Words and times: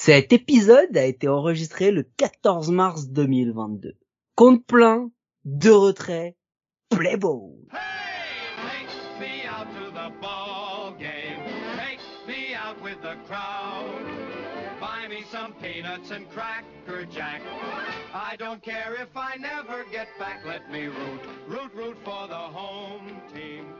Cet 0.00 0.32
épisode 0.32 0.96
a 0.96 1.04
été 1.04 1.26
enregistré 1.26 1.90
le 1.90 2.04
14 2.04 2.70
mars 2.70 3.08
2022. 3.08 3.96
Compte 4.36 4.64
plein, 4.64 5.10
de 5.44 5.70
retrait, 5.70 6.36
play 6.88 7.16
ball. 7.16 7.56
Hey, 7.72 8.86
take 8.86 9.20
me 9.20 9.44
out 9.48 9.66
to 9.74 9.90
the 9.90 10.12
ball 10.22 10.94
game. 11.00 11.42
Take 11.76 11.98
me 12.28 12.54
out 12.54 12.80
with 12.80 13.02
the 13.02 13.16
crowd. 13.26 13.90
Buy 14.80 15.08
me 15.08 15.24
some 15.32 15.52
peanuts 15.54 16.12
and 16.12 16.30
cracker 16.30 17.04
jack. 17.06 17.42
I 18.14 18.36
don't 18.36 18.62
care 18.62 18.94
if 19.02 19.16
I 19.16 19.34
never 19.36 19.84
get 19.90 20.06
back. 20.16 20.46
Let 20.46 20.70
me 20.70 20.86
root, 20.86 21.22
root, 21.48 21.74
root 21.74 21.96
for 22.04 22.28
the 22.28 22.34
home 22.34 23.20
team. 23.34 23.74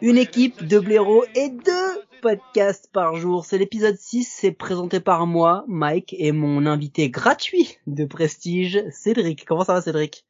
Une 0.00 0.18
équipe 0.18 0.64
de 0.66 0.78
blaireaux 0.78 1.24
et 1.34 1.50
deux 1.50 2.02
podcasts 2.22 2.90
par 2.92 3.16
jour. 3.16 3.44
C'est 3.44 3.58
l'épisode 3.58 3.96
6, 3.96 4.24
c'est 4.24 4.52
présenté 4.52 5.00
par 5.00 5.26
moi, 5.26 5.64
Mike, 5.68 6.14
et 6.18 6.32
mon 6.32 6.66
invité 6.66 7.10
gratuit 7.10 7.78
de 7.86 8.04
prestige, 8.04 8.82
Cédric. 8.90 9.44
Comment 9.44 9.64
ça 9.64 9.74
va 9.74 9.82
Cédric? 9.82 10.24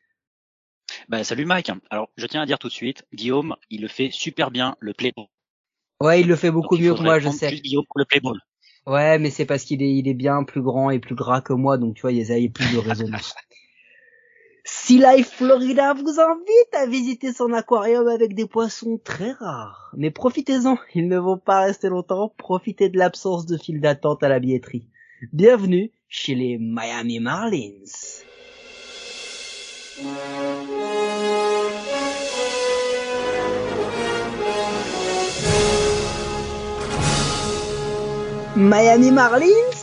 Bah, 1.08 1.24
salut 1.24 1.44
Mike. 1.44 1.70
Alors, 1.90 2.08
je 2.16 2.26
tiens 2.26 2.42
à 2.42 2.46
dire 2.46 2.58
tout 2.58 2.68
de 2.68 2.72
suite, 2.72 3.04
Guillaume, 3.14 3.56
il 3.70 3.82
le 3.82 3.88
fait 3.88 4.10
super 4.10 4.50
bien, 4.50 4.76
le 4.80 4.92
playball. 4.92 5.26
Ouais, 6.00 6.20
il 6.20 6.26
le 6.26 6.36
fait 6.36 6.50
beaucoup 6.50 6.76
Donc, 6.76 6.84
mieux 6.84 6.94
que 6.94 7.02
moi, 7.02 7.18
je 7.18 7.28
sais. 7.30 7.48
plus 7.48 7.60
Guillaume 7.60 7.84
pour 7.86 7.98
le 7.98 8.04
playball. 8.04 8.38
Ouais, 8.86 9.18
mais 9.18 9.30
c'est 9.30 9.44
parce 9.44 9.64
qu'il 9.64 9.82
est, 9.82 9.92
il 9.92 10.08
est 10.08 10.14
bien 10.14 10.42
plus 10.44 10.62
grand 10.62 10.90
et 10.90 10.98
plus 10.98 11.14
gras 11.14 11.42
que 11.42 11.52
moi, 11.52 11.76
donc 11.76 11.94
tu 11.96 12.02
vois, 12.02 12.12
il 12.12 12.18
y 12.18 12.32
a 12.32 12.38
il 12.38 12.44
y 12.44 12.46
a 12.46 12.50
plus 12.50 12.72
de 12.72 12.78
résonance. 12.78 13.34
Sea 14.64 14.98
Life 14.98 15.30
Florida 15.36 15.94
vous 15.94 16.20
invite 16.20 16.74
à 16.74 16.86
visiter 16.86 17.32
son 17.32 17.52
aquarium 17.52 18.08
avec 18.08 18.34
des 18.34 18.46
poissons 18.46 19.00
très 19.02 19.32
rares. 19.32 19.90
Mais 19.96 20.10
profitez-en, 20.10 20.76
ils 20.94 21.08
ne 21.08 21.18
vont 21.18 21.38
pas 21.38 21.60
rester 21.60 21.88
longtemps, 21.88 22.34
profitez 22.36 22.88
de 22.88 22.98
l'absence 22.98 23.46
de 23.46 23.56
file 23.56 23.80
d'attente 23.80 24.22
à 24.22 24.28
la 24.28 24.38
billetterie. 24.38 24.88
Bienvenue 25.32 25.92
chez 26.08 26.34
les 26.34 26.58
Miami 26.58 27.20
Marlins. 27.20 27.84
Miami 38.56 39.10
Marlins 39.10 39.79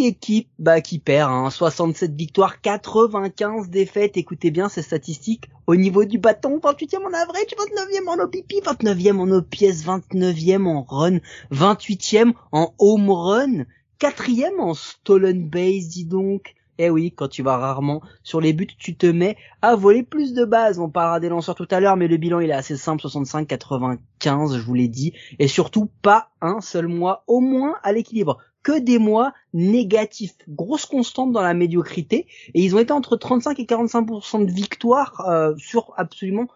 équipe 0.00 0.48
bah, 0.58 0.80
qui 0.80 0.98
perd 0.98 1.30
hein, 1.30 1.50
67 1.50 2.14
victoires, 2.14 2.60
95 2.60 3.68
défaites. 3.68 4.16
Écoutez 4.16 4.50
bien 4.50 4.68
ces 4.68 4.82
statistiques 4.82 5.44
au 5.66 5.76
niveau 5.76 6.04
du 6.04 6.18
bâton, 6.18 6.58
28e 6.58 7.06
en 7.06 7.12
average, 7.12 7.54
29e 7.56 8.08
en 8.08 8.24
OPP, 8.24 8.64
29e 8.64 9.18
en 9.18 9.30
OPS, 9.30 9.84
29e 9.84 10.66
en 10.66 10.82
run, 10.82 11.18
28e 11.52 12.32
en 12.52 12.74
home 12.78 13.10
run, 13.10 13.64
4e 14.00 14.58
en 14.58 14.74
stolen 14.74 15.48
base, 15.48 15.88
dis 15.88 16.04
donc. 16.04 16.54
Eh 16.80 16.90
oui, 16.90 17.12
quand 17.12 17.26
tu 17.26 17.42
vas 17.42 17.56
rarement 17.56 18.02
sur 18.22 18.40
les 18.40 18.52
buts, 18.52 18.68
tu 18.78 18.96
te 18.96 19.06
mets 19.06 19.36
à 19.62 19.74
voler 19.74 20.04
plus 20.04 20.32
de 20.32 20.44
bases. 20.44 20.78
On 20.78 20.88
parlera 20.88 21.18
des 21.18 21.28
lanceurs 21.28 21.56
tout 21.56 21.66
à 21.72 21.80
l'heure, 21.80 21.96
mais 21.96 22.06
le 22.06 22.16
bilan 22.16 22.38
il 22.38 22.50
est 22.50 22.54
assez 22.54 22.76
simple, 22.76 23.04
65-95, 23.04 24.56
je 24.56 24.62
vous 24.62 24.74
l'ai 24.74 24.86
dit. 24.86 25.12
Et 25.40 25.48
surtout, 25.48 25.90
pas 26.02 26.30
un 26.40 26.60
seul 26.60 26.86
mois 26.86 27.24
au 27.26 27.40
moins 27.40 27.74
à 27.82 27.92
l'équilibre. 27.92 28.38
Que 28.62 28.78
des 28.78 28.98
mois 28.98 29.32
négatifs. 29.54 30.36
Grosse 30.48 30.86
constante 30.86 31.32
dans 31.32 31.42
la 31.42 31.54
médiocrité. 31.54 32.26
Et 32.54 32.62
ils 32.62 32.74
ont 32.74 32.78
été 32.78 32.92
entre 32.92 33.16
35 33.16 33.58
et 33.60 33.64
45% 33.64 34.46
de 34.46 34.50
victoires 34.50 35.20
euh, 35.28 35.54
sur 35.56 35.92
absolument 35.96 36.46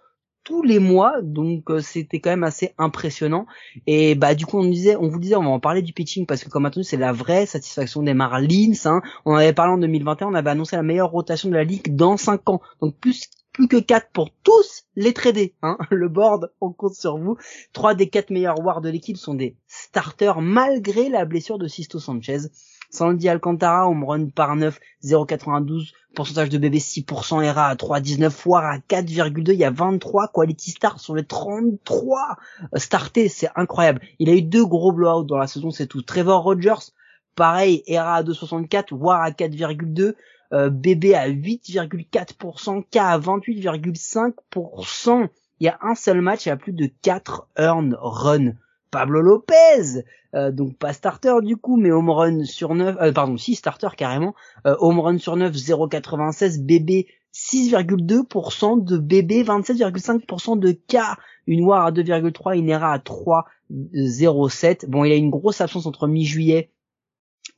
tous 0.44 0.62
les 0.62 0.78
mois, 0.78 1.20
donc 1.22 1.70
euh, 1.70 1.80
c'était 1.80 2.20
quand 2.20 2.30
même 2.30 2.44
assez 2.44 2.74
impressionnant. 2.78 3.46
Et 3.86 4.14
bah 4.14 4.34
du 4.34 4.46
coup 4.46 4.58
on 4.58 4.64
disait, 4.64 4.96
on 4.96 5.08
vous 5.08 5.20
disait, 5.20 5.36
on 5.36 5.42
va 5.42 5.50
en 5.50 5.60
parler 5.60 5.82
du 5.82 5.92
pitching 5.92 6.26
parce 6.26 6.42
que 6.42 6.48
comme 6.48 6.66
attendu 6.66 6.84
c'est 6.84 6.96
la 6.96 7.12
vraie 7.12 7.46
satisfaction 7.46 8.02
des 8.02 8.14
Marlins. 8.14 8.72
Hein. 8.84 9.02
On 9.24 9.34
avait 9.34 9.52
parlé 9.52 9.72
en 9.72 9.78
2021, 9.78 10.28
on 10.28 10.34
avait 10.34 10.50
annoncé 10.50 10.76
la 10.76 10.82
meilleure 10.82 11.10
rotation 11.10 11.48
de 11.48 11.54
la 11.54 11.64
ligue 11.64 11.94
dans 11.94 12.16
5 12.16 12.48
ans, 12.50 12.60
donc 12.80 12.96
plus 12.96 13.28
plus 13.52 13.68
que 13.68 13.78
4 13.78 14.10
pour 14.12 14.30
tous 14.42 14.84
les 14.96 15.12
tradés. 15.12 15.54
Hein. 15.62 15.78
Le 15.90 16.08
board, 16.08 16.52
on 16.60 16.72
compte 16.72 16.94
sur 16.94 17.18
vous. 17.18 17.36
Trois 17.72 17.94
des 17.94 18.08
quatre 18.08 18.30
meilleurs 18.30 18.60
wars 18.60 18.80
de 18.80 18.88
l'équipe 18.88 19.16
sont 19.16 19.34
des 19.34 19.56
starters 19.66 20.40
malgré 20.40 21.08
la 21.08 21.24
blessure 21.24 21.58
de 21.58 21.68
Sisto 21.68 21.98
Sanchez. 21.98 22.48
Sandy 22.92 23.30
Alcantara, 23.30 23.88
home 23.88 24.04
run 24.04 24.28
par 24.28 24.54
9, 24.54 24.78
0,92, 25.02 25.92
pourcentage 26.14 26.50
de 26.50 26.58
bébé 26.58 26.78
6%, 26.78 27.42
ERA 27.42 27.68
à 27.68 27.74
3,19, 27.74 28.42
War 28.44 28.64
à 28.66 28.78
4,2, 28.80 29.52
il 29.54 29.58
y 29.58 29.64
a 29.64 29.70
23 29.70 30.28
quality 30.28 30.72
stars 30.72 31.00
sur 31.00 31.14
les 31.14 31.24
33 31.24 32.36
startés, 32.76 33.30
c'est 33.30 33.48
incroyable. 33.56 34.02
Il 34.18 34.28
a 34.28 34.34
eu 34.34 34.42
deux 34.42 34.66
gros 34.66 34.92
blowouts 34.92 35.24
dans 35.24 35.38
la 35.38 35.46
saison, 35.46 35.70
c'est 35.70 35.86
tout. 35.86 36.02
Trevor 36.02 36.42
Rogers, 36.42 36.92
pareil, 37.34 37.82
ERA 37.86 38.16
à 38.16 38.22
2,64, 38.22 38.92
War 38.92 39.22
à 39.22 39.30
4,2, 39.30 40.14
euh, 40.52 40.70
BB 40.70 41.14
à 41.14 41.28
8,4%, 41.28 42.84
K 42.90 42.96
à 42.96 43.18
28,5%. 43.18 45.28
Il 45.60 45.66
y 45.66 45.68
a 45.68 45.78
un 45.82 45.94
seul 45.94 46.20
match, 46.20 46.46
a 46.46 46.56
plus 46.56 46.72
de 46.72 46.90
4 47.02 47.46
earn 47.56 47.96
run. 48.00 48.54
Pablo 48.90 49.22
Lopez, 49.22 50.02
euh, 50.34 50.52
donc 50.52 50.76
pas 50.76 50.92
starter 50.92 51.34
du 51.42 51.56
coup, 51.56 51.76
mais 51.76 51.90
home 51.90 52.10
run 52.10 52.44
sur 52.44 52.74
9, 52.74 52.96
euh, 53.00 53.12
pardon, 53.12 53.36
6 53.36 53.56
starter 53.56 53.88
carrément, 53.96 54.34
euh, 54.66 54.76
home 54.78 55.00
run 55.00 55.18
sur 55.18 55.36
9, 55.36 55.52
0,96, 55.52 56.62
BB 56.62 57.06
6,2% 57.32 58.84
de 58.84 58.98
BB, 58.98 59.44
27,5% 59.44 60.58
de 60.58 60.72
K, 60.72 60.98
une 61.46 61.64
WAR 61.64 61.86
à 61.86 61.90
2,3, 61.90 62.58
une 62.58 62.68
ERA 62.68 62.92
à 62.92 62.98
3,07. 62.98 64.86
Bon, 64.86 65.04
il 65.04 65.12
a 65.12 65.16
une 65.16 65.30
grosse 65.30 65.62
absence 65.62 65.86
entre 65.86 66.06
mi-juillet 66.06 66.70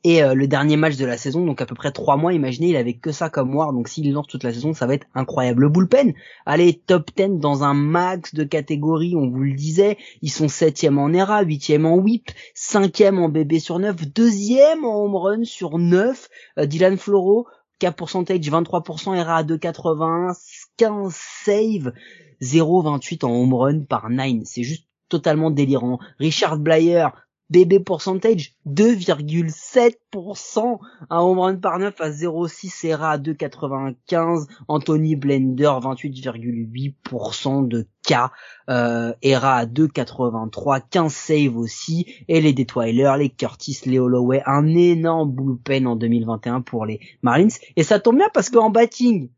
et 0.04 0.22
euh, 0.22 0.34
le 0.34 0.46
dernier 0.46 0.76
match 0.76 0.96
de 0.96 1.06
la 1.06 1.16
saison, 1.16 1.44
donc 1.44 1.62
à 1.62 1.66
peu 1.66 1.74
près 1.74 1.90
trois 1.90 2.18
mois, 2.18 2.34
imaginez, 2.34 2.68
il 2.68 2.76
avait 2.76 2.92
que 2.92 3.10
ça 3.10 3.30
comme 3.30 3.54
war, 3.56 3.72
donc 3.72 3.88
s'il 3.88 4.12
lance 4.12 4.26
toute 4.26 4.44
la 4.44 4.52
saison, 4.52 4.74
ça 4.74 4.86
va 4.86 4.94
être 4.94 5.06
incroyable. 5.14 5.62
Le 5.62 5.68
bullpen, 5.70 6.12
allez, 6.44 6.74
top 6.74 7.10
10 7.16 7.38
dans 7.38 7.64
un 7.64 7.72
max 7.72 8.34
de 8.34 8.44
catégories, 8.44 9.16
on 9.16 9.30
vous 9.30 9.42
le 9.42 9.54
disait, 9.54 9.96
ils 10.20 10.30
sont 10.30 10.48
septième 10.48 10.98
en 10.98 11.08
ERA, 11.08 11.42
huitième 11.42 11.86
en 11.86 11.96
whip, 11.96 12.30
cinquième 12.52 13.18
en 13.18 13.30
BB 13.30 13.58
sur 13.58 13.78
9, 13.78 14.12
deuxième 14.12 14.84
en 14.84 15.04
home 15.04 15.16
run 15.16 15.44
sur 15.44 15.78
9, 15.78 16.28
Euh, 16.58 16.66
Dylan 16.66 16.98
Floro, 16.98 17.46
K 17.80 17.90
percentage 17.90 18.40
23%, 18.40 19.14
ERA 19.16 19.36
à 19.38 19.42
2,81, 19.42 20.34
15 20.76 21.14
save, 21.14 21.92
0,28 22.42 23.24
en 23.24 23.30
home 23.30 23.54
run 23.54 23.80
par 23.80 24.10
9, 24.10 24.42
c'est 24.44 24.64
juste 24.64 24.86
totalement 25.08 25.50
délirant. 25.50 25.98
Richard 26.18 26.58
Blyer, 26.58 27.08
BB 27.54 27.84
percentage 27.84 28.54
2,7%, 28.66 30.78
un 31.08 31.20
home 31.20 31.38
run 31.38 31.54
par 31.54 31.78
9 31.78 31.94
à 32.00 32.10
0,6, 32.10 32.88
ERA 32.88 33.12
à 33.12 33.18
2,95, 33.18 34.48
Anthony 34.66 35.14
Blender 35.14 35.70
28,8% 35.80 37.68
de 37.68 37.86
K, 38.04 38.14
euh, 38.68 39.12
ERA 39.22 39.54
à 39.54 39.66
2,83, 39.66 40.82
15 40.90 41.12
save 41.12 41.56
aussi, 41.56 42.12
et 42.26 42.40
les 42.40 42.52
Detweiler, 42.52 43.14
les 43.20 43.30
Curtis, 43.30 43.82
les 43.86 44.00
Holloway, 44.00 44.42
un 44.46 44.66
énorme 44.66 45.30
bullpen 45.30 45.86
en 45.86 45.94
2021 45.94 46.62
pour 46.62 46.86
les 46.86 46.98
Marlins, 47.22 47.54
et 47.76 47.84
ça 47.84 48.00
tombe 48.00 48.16
bien 48.16 48.30
parce 48.34 48.50
qu'en 48.50 48.70
batting, 48.70 49.30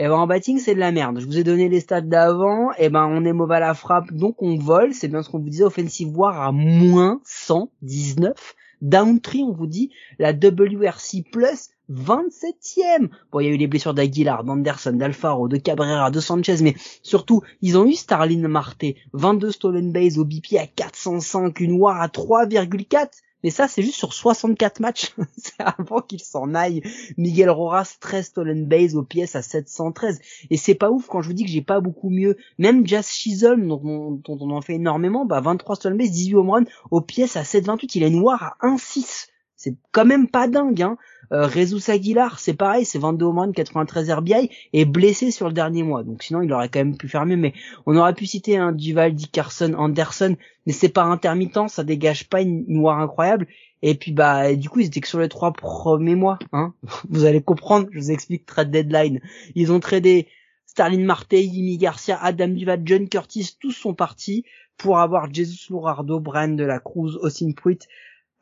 et 0.00 0.04
ben 0.04 0.14
en 0.14 0.26
batting 0.26 0.58
c'est 0.58 0.74
de 0.74 0.80
la 0.80 0.92
merde. 0.92 1.20
Je 1.20 1.26
vous 1.26 1.36
ai 1.36 1.44
donné 1.44 1.68
les 1.68 1.80
stats 1.80 2.00
d'avant, 2.00 2.72
et 2.78 2.88
ben 2.88 3.06
on 3.06 3.22
est 3.26 3.34
mauvais 3.34 3.56
à 3.56 3.60
la 3.60 3.74
frappe, 3.74 4.10
donc 4.14 4.40
on 4.40 4.56
vole, 4.56 4.94
c'est 4.94 5.08
bien 5.08 5.22
ce 5.22 5.28
qu'on 5.28 5.40
vous 5.40 5.50
disait, 5.50 5.62
offensive 5.62 6.16
war 6.16 6.40
à 6.40 6.52
moins 6.52 7.20
119, 7.26 8.54
downtree 8.80 9.42
on 9.42 9.52
vous 9.52 9.66
dit, 9.66 9.90
la 10.18 10.32
WRC 10.32 11.22
plus 11.30 11.68
27e. 11.92 13.10
Bon, 13.30 13.40
il 13.40 13.46
y 13.46 13.50
a 13.50 13.52
eu 13.52 13.58
les 13.58 13.66
blessures 13.66 13.92
d'Aguilar, 13.92 14.42
d'Anderson, 14.42 14.92
d'Alfaro, 14.92 15.48
de 15.48 15.58
Cabrera, 15.58 16.10
de 16.10 16.20
Sanchez, 16.20 16.62
mais 16.62 16.76
surtout, 17.02 17.42
ils 17.60 17.76
ont 17.76 17.84
eu 17.84 17.92
Starlin 17.92 18.48
Marte, 18.48 18.86
22 19.12 19.50
stolen 19.50 19.92
base 19.92 20.18
au 20.18 20.24
BP 20.24 20.56
à 20.58 20.66
405, 20.66 21.60
une 21.60 21.72
war 21.72 22.00
à 22.00 22.06
3,4. 22.06 23.08
Mais 23.42 23.50
ça, 23.50 23.68
c'est 23.68 23.82
juste 23.82 23.96
sur 23.96 24.12
64 24.12 24.80
matchs. 24.80 25.14
c'est 25.36 25.60
avant 25.60 26.00
qu'il 26.00 26.20
s'en 26.20 26.54
aille. 26.54 26.82
Miguel 27.16 27.50
Roras, 27.50 27.96
13 28.00 28.26
stolen 28.26 28.66
base 28.66 28.96
au 28.96 29.02
pièce 29.02 29.36
à 29.36 29.42
713. 29.42 30.20
Et 30.50 30.56
c'est 30.56 30.74
pas 30.74 30.90
ouf 30.90 31.06
quand 31.06 31.22
je 31.22 31.28
vous 31.28 31.34
dis 31.34 31.44
que 31.44 31.50
j'ai 31.50 31.62
pas 31.62 31.80
beaucoup 31.80 32.10
mieux. 32.10 32.36
Même 32.58 32.86
Jazz 32.86 33.08
Chisholm, 33.08 33.68
dont 33.68 33.80
on, 33.84 34.10
dont 34.12 34.38
on 34.40 34.50
en 34.50 34.60
fait 34.60 34.74
énormément, 34.74 35.24
bah 35.24 35.40
23 35.40 35.76
stolen 35.76 35.98
base, 35.98 36.10
18 36.10 36.34
home 36.34 36.50
run 36.50 36.64
au 36.90 37.00
pièce 37.00 37.36
à 37.36 37.44
728. 37.44 37.94
Il 37.96 38.04
une 38.04 38.20
war 38.20 38.42
à 38.42 38.66
1,6. 38.66 39.28
C'est 39.56 39.76
quand 39.92 40.06
même 40.06 40.28
pas 40.28 40.48
dingue, 40.48 40.80
hein. 40.82 40.96
Euh, 41.32 41.48
Jesus 41.48 41.90
Aguilar, 41.90 42.38
c'est 42.40 42.54
pareil, 42.54 42.84
c'est 42.84 42.98
22 42.98 43.26
home 43.26 43.38
run, 43.38 43.52
93 43.52 44.10
RBI, 44.10 44.50
et 44.72 44.84
blessé 44.84 45.30
sur 45.30 45.46
le 45.46 45.52
dernier 45.52 45.82
mois. 45.82 46.02
Donc 46.02 46.22
sinon, 46.22 46.42
il 46.42 46.52
aurait 46.52 46.68
quand 46.68 46.80
même 46.80 46.96
pu 46.96 47.08
faire 47.08 47.26
mieux, 47.26 47.36
mais 47.36 47.54
on 47.86 47.96
aurait 47.96 48.14
pu 48.14 48.26
citer 48.26 48.56
un 48.56 48.72
Duval, 48.72 49.14
Dickerson, 49.14 49.74
Anderson, 49.74 50.36
mais 50.66 50.72
c'est 50.72 50.88
pas 50.88 51.04
intermittent, 51.04 51.68
ça 51.68 51.84
dégage 51.84 52.28
pas 52.28 52.40
une 52.42 52.64
noire 52.68 52.98
incroyable. 52.98 53.46
Et 53.82 53.94
puis 53.94 54.12
bah 54.12 54.54
du 54.54 54.68
coup 54.68 54.80
ils 54.80 54.86
étaient 54.86 55.00
que 55.00 55.08
sur 55.08 55.20
les 55.20 55.30
trois 55.30 55.52
premiers 55.52 56.14
mois, 56.14 56.38
hein. 56.52 56.74
Vous 57.08 57.24
allez 57.24 57.40
comprendre, 57.40 57.88
je 57.92 57.98
vous 57.98 58.10
explique 58.10 58.44
trade 58.44 58.70
deadline. 58.70 59.20
Ils 59.54 59.72
ont 59.72 59.80
tradé 59.80 60.28
Starlin 60.66 61.04
Marte, 61.04 61.32
Yimi 61.32 61.78
Garcia, 61.78 62.18
Adam 62.22 62.48
Duval, 62.48 62.82
John 62.84 63.08
Curtis, 63.08 63.56
tous 63.58 63.72
sont 63.72 63.94
partis 63.94 64.44
pour 64.76 64.98
avoir 64.98 65.32
Jesus 65.32 65.70
Lurardo, 65.70 66.20
Brian 66.20 66.48
de 66.48 66.64
la 66.64 66.78
Cruz, 66.78 67.18
Austin 67.22 67.52
Pruitt, 67.52 67.86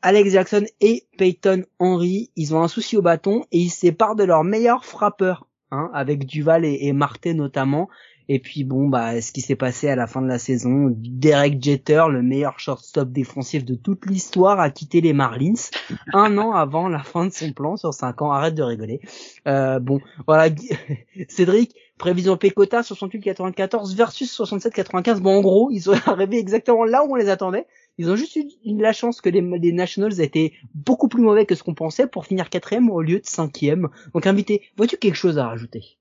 Alex 0.03 0.31
Jackson 0.31 0.65
et 0.81 1.07
Peyton 1.17 1.65
Henry, 1.79 2.31
ils 2.37 2.55
ont 2.55 2.63
un 2.63 2.69
souci 2.69 2.97
au 2.97 3.03
bâton 3.03 3.45
et 3.53 3.59
ils 3.59 3.71
se 3.71 3.81
séparent 3.81 4.17
de 4.17 4.25
leur 4.25 4.45
meilleur 4.45 4.85
frappeur, 4.85 5.49
hein, 5.71 5.91
avec 5.93 6.25
Duval 6.27 6.65
et, 6.65 6.79
et 6.83 6.93
Marté 6.93 7.35
notamment. 7.35 7.89
Et 8.31 8.39
puis 8.39 8.63
bon, 8.63 8.89
bah, 8.89 9.21
ce 9.23 9.33
qui 9.33 9.41
s'est 9.41 9.57
passé 9.57 9.89
à 9.89 9.97
la 9.97 10.07
fin 10.07 10.21
de 10.21 10.27
la 10.27 10.39
saison, 10.39 10.95
Derek 10.95 11.63
Jeter, 11.63 12.05
le 12.11 12.21
meilleur 12.21 12.61
shortstop 12.61 13.11
défensif 13.11 13.65
de 13.65 13.75
toute 13.75 14.05
l'histoire, 14.05 14.61
a 14.61 14.69
quitté 14.69 15.01
les 15.01 15.15
Marlins 15.15 15.55
un 16.13 16.37
an 16.37 16.53
avant 16.53 16.89
la 16.89 17.03
fin 17.03 17.25
de 17.25 17.33
son 17.33 17.53
plan 17.53 17.77
sur 17.79 17.95
cinq 17.95 18.21
ans. 18.21 18.31
Arrête 18.31 18.55
de 18.55 18.63
rigoler. 18.63 19.01
Euh, 19.47 19.79
bon, 19.79 20.01
voilà, 20.27 20.55
Cédric, 21.29 21.75
prévision 21.97 22.37
Pecota 22.37 22.83
68-94 22.83 23.97
versus 23.97 24.39
67-95. 24.39 25.21
Bon, 25.21 25.39
en 25.39 25.41
gros, 25.41 25.71
ils 25.71 25.81
sont 25.81 25.93
arrivés 26.07 26.39
exactement 26.39 26.85
là 26.85 27.05
où 27.05 27.13
on 27.13 27.17
les 27.17 27.31
attendait. 27.31 27.67
Ils 27.99 28.11
ont 28.11 28.17
juste 28.17 28.37
eu 28.37 28.47
la 28.65 28.93
chance 28.93 29.21
que 29.21 29.29
les, 29.29 29.41
les 29.41 29.73
Nationals 29.73 30.21
étaient 30.21 30.53
beaucoup 30.73 31.09
plus 31.09 31.21
mauvais 31.21 31.47
que 31.47 31.57
ce 31.57 31.65
qu'on 31.65 31.75
pensait 31.75 32.07
pour 32.07 32.27
finir 32.27 32.49
quatrième 32.49 32.91
au 32.91 33.03
lieu 33.03 33.19
de 33.21 33.27
cinquième. 33.27 33.89
Donc, 34.15 34.27
invité, 34.27 34.63
vois-tu 34.77 34.97
quelque 34.97 35.17
chose 35.17 35.37
à 35.39 35.49
rajouter? 35.49 35.99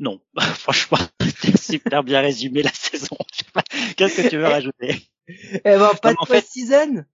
Non, 0.00 0.20
franchement, 0.40 0.98
tu 1.42 1.56
super 1.56 2.02
bien 2.02 2.20
résumé 2.20 2.62
la 2.62 2.72
saison. 2.72 3.16
Qu'est-ce 3.96 4.22
que 4.22 4.28
tu 4.28 4.38
veux 4.38 4.46
rajouter? 4.46 4.96
Eh 5.28 5.60
ben, 5.62 5.90
pas 6.00 6.14
de 6.14 6.18
fait... 6.26 6.44
season 6.44 7.04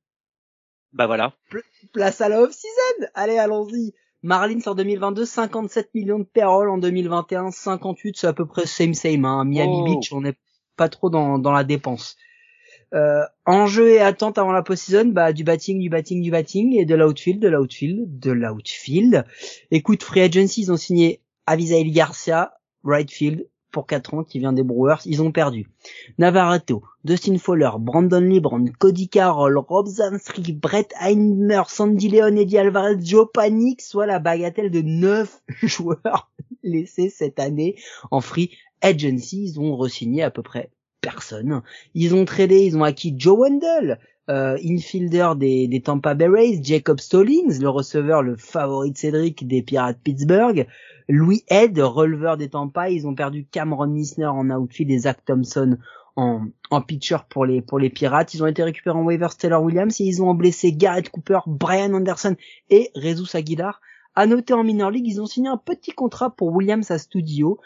Bah 0.93 1.07
voilà. 1.07 1.33
Place 1.93 2.21
à 2.21 2.29
la 2.29 2.41
off-season 2.41 3.09
Allez, 3.15 3.39
allons-y. 3.39 3.95
Marlins 4.23 4.61
en 4.67 4.75
2022, 4.75 5.25
57 5.25 5.95
millions 5.95 6.21
de 6.21 6.25
payroll 6.25 6.71
en 6.71 6.79
2021, 6.79 7.51
58, 7.51 8.17
c'est 8.17 8.27
à 8.27 8.33
peu 8.33 8.47
près 8.47 8.67
same 8.67 8.95
same. 8.95 9.25
Hein. 9.25 9.45
Miami 9.45 9.81
oh. 9.81 9.85
Beach, 9.85 10.13
on 10.13 10.21
n'est 10.21 10.39
pas 10.77 10.89
trop 10.89 11.11
dans, 11.11 11.39
dans 11.39 11.53
la 11.53 11.65
dépense. 11.65 12.17
Euh, 12.93 13.23
enjeu 13.47 13.91
et 13.91 14.01
attente 14.01 14.39
avant 14.39 14.53
la 14.53 14.63
post-season, 14.63 15.07
bah 15.07 15.33
du 15.33 15.45
batting, 15.45 15.81
du 15.81 15.89
batting, 15.89 16.23
du 16.23 16.31
batting 16.31 16.75
et 16.75 16.85
de 16.85 16.95
l'outfield, 16.95 17.41
de 17.41 17.49
l'outfield, 17.49 18.19
de 18.19 18.31
l'outfield. 18.31 19.25
Écoute, 19.71 20.03
free 20.03 20.21
agency, 20.21 20.63
ils 20.63 20.73
ont 20.73 20.77
signé 20.77 21.21
Avisail 21.47 21.91
Garcia, 21.91 22.55
right 22.85 23.11
field 23.11 23.47
pour 23.75 23.87
4 23.89 24.15
ans 24.15 24.23
qui 24.23 24.39
vient 24.39 24.53
des 24.53 24.63
Brewers, 24.63 25.01
ils 25.05 25.21
ont 25.21 25.33
perdu. 25.33 25.69
Navarreto, 26.17 26.85
Dustin 27.03 27.37
Fowler, 27.39 27.71
Brandon 27.81 28.21
Libron, 28.21 28.67
Cody 28.79 29.09
Carroll, 29.09 29.59
Rob 29.59 29.89
Zansky, 29.89 30.53
Brett 30.53 30.95
Heimer, 31.01 31.63
Sandy 31.67 32.09
Leon, 32.09 32.37
Eddie 32.37 32.59
Alvarez, 32.59 32.99
Joe 33.01 33.27
Panic, 33.35 33.83
soit 33.83 34.07
la 34.07 34.21
bagatelle 34.21 34.71
de 34.71 34.81
9 34.81 35.43
joueurs 35.65 36.31
laissés 36.63 37.11
cette 37.11 37.41
année 37.41 37.75
en 38.13 38.21
free 38.21 38.53
agency. 38.81 39.43
Ils 39.43 39.61
ont 39.61 39.77
re-signé 39.77 40.23
à 40.23 40.31
peu 40.31 40.43
près 40.43 40.71
personne. 41.05 41.63
Ils 41.95 42.15
ont 42.15 42.25
tradé, 42.25 42.65
ils 42.65 42.77
ont 42.77 42.83
acquis 42.83 43.15
Joe 43.17 43.39
Wendell, 43.39 43.99
euh, 44.31 44.57
infielder 44.65 45.33
des, 45.37 45.83
Tampa 45.85 46.15
Bay 46.15 46.29
Rays, 46.29 46.61
Jacob 46.63 46.99
Stallings, 46.99 47.61
le 47.61 47.69
receveur, 47.69 48.23
le 48.23 48.37
favori 48.37 48.91
de 48.91 48.97
Cédric 48.97 49.47
des 49.47 49.63
Pirates 49.63 49.99
Pittsburgh, 50.03 50.67
Louis 51.09 51.45
Head, 51.49 51.79
releveur 51.79 52.39
des 52.39 52.49
Tampa, 52.49 52.89
ils 52.89 53.07
ont 53.07 53.15
perdu 53.15 53.47
Cameron 53.51 53.89
Nisner 53.89 54.27
en 54.27 54.49
outfield 54.51 54.91
et 54.91 55.01
Zach 55.01 55.19
Thompson 55.27 55.77
en, 56.17 56.47
en 56.71 56.81
pitcher 56.81 57.19
pour 57.29 57.45
les 57.45 57.61
pour 57.61 57.79
les 57.79 57.91
Pirates. 57.91 58.33
Ils 58.33 58.43
ont 58.43 58.47
été 58.47 58.63
récupérés 58.63 58.97
en 58.97 59.03
waivers 59.03 59.37
Taylor 59.37 59.63
Williams 59.63 60.01
et 60.01 60.05
ils 60.05 60.23
ont 60.23 60.33
blessé 60.33 60.73
Garrett 60.73 61.11
Cooper, 61.11 61.41
Brian 61.47 61.93
Anderson 61.93 62.37
et 62.71 62.91
Jesus 62.97 63.37
Aguilar. 63.37 63.81
À 64.15 64.27
noter 64.27 64.55
en 64.55 64.63
minor 64.63 64.91
league, 64.91 65.09
ils 65.09 65.21
ont 65.21 65.27
signé 65.27 65.49
un 65.49 65.57
petit 65.57 65.91
contrat 65.91 66.31
pour 66.31 66.53
Williams 66.53 66.91
à 66.91 66.99
Studio. 66.99 67.59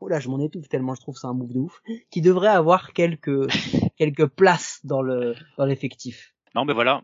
Oh 0.00 0.08
là, 0.08 0.20
je 0.20 0.28
m'en 0.28 0.40
étouffe 0.40 0.68
tellement 0.68 0.94
je 0.94 1.00
trouve 1.00 1.16
ça 1.16 1.28
un 1.28 1.34
move 1.34 1.52
de 1.52 1.58
ouf, 1.58 1.82
qui 2.10 2.20
devrait 2.20 2.48
avoir 2.48 2.92
quelques 2.92 3.48
quelques 3.96 4.26
places 4.26 4.80
dans 4.84 5.02
le 5.02 5.34
dans 5.56 5.64
l'effectif. 5.64 6.34
Non, 6.54 6.64
mais 6.64 6.72
voilà, 6.72 7.00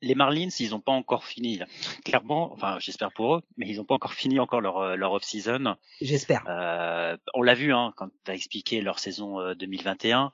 les 0.00 0.14
Marlins, 0.14 0.48
ils 0.60 0.70
n'ont 0.70 0.80
pas 0.80 0.92
encore 0.92 1.24
fini. 1.24 1.60
Clairement, 2.04 2.52
enfin, 2.52 2.78
j'espère 2.78 3.12
pour 3.12 3.36
eux, 3.36 3.42
mais 3.56 3.68
ils 3.68 3.76
n'ont 3.76 3.84
pas 3.84 3.94
encore 3.94 4.14
fini 4.14 4.38
encore 4.38 4.60
leur, 4.60 4.78
euh, 4.78 4.96
leur 4.96 5.12
off-season. 5.12 5.76
J'espère. 6.00 6.44
Euh, 6.48 7.16
on 7.34 7.42
l'a 7.42 7.54
vu 7.54 7.72
hein, 7.72 7.92
quand 7.96 8.08
tu 8.24 8.30
as 8.30 8.34
expliqué 8.34 8.80
leur 8.80 8.98
saison 8.98 9.54
2021. 9.54 10.26
Euh, 10.26 10.28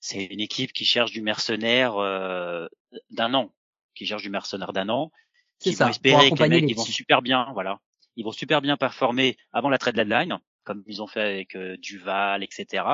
C'est 0.00 0.24
une 0.24 0.40
équipe 0.40 0.72
qui 0.72 0.84
cherche 0.84 1.10
du 1.10 1.22
mercenaire 1.22 1.96
euh, 1.96 2.66
d'un 3.10 3.34
an, 3.34 3.52
qui 3.94 4.06
cherche 4.06 4.22
du 4.22 4.30
mercenaire 4.30 4.72
d'un 4.72 4.88
an, 4.88 5.10
qui 5.58 5.74
vont 5.74 5.88
espérer 5.88 6.30
que 6.30 6.42
les 6.42 6.48
mecs 6.48 6.70
ils 6.70 6.76
vont 6.76 6.84
super 6.84 7.20
bien, 7.20 7.50
voilà, 7.52 7.80
ils 8.14 8.24
vont 8.24 8.32
super 8.32 8.60
bien 8.62 8.76
performer 8.76 9.36
avant 9.52 9.68
la 9.68 9.78
trade 9.78 9.96
deadline, 9.96 10.38
comme 10.68 10.84
ils 10.86 11.00
ont 11.00 11.06
fait 11.06 11.22
avec 11.22 11.56
Duval, 11.80 12.42
etc. 12.44 12.84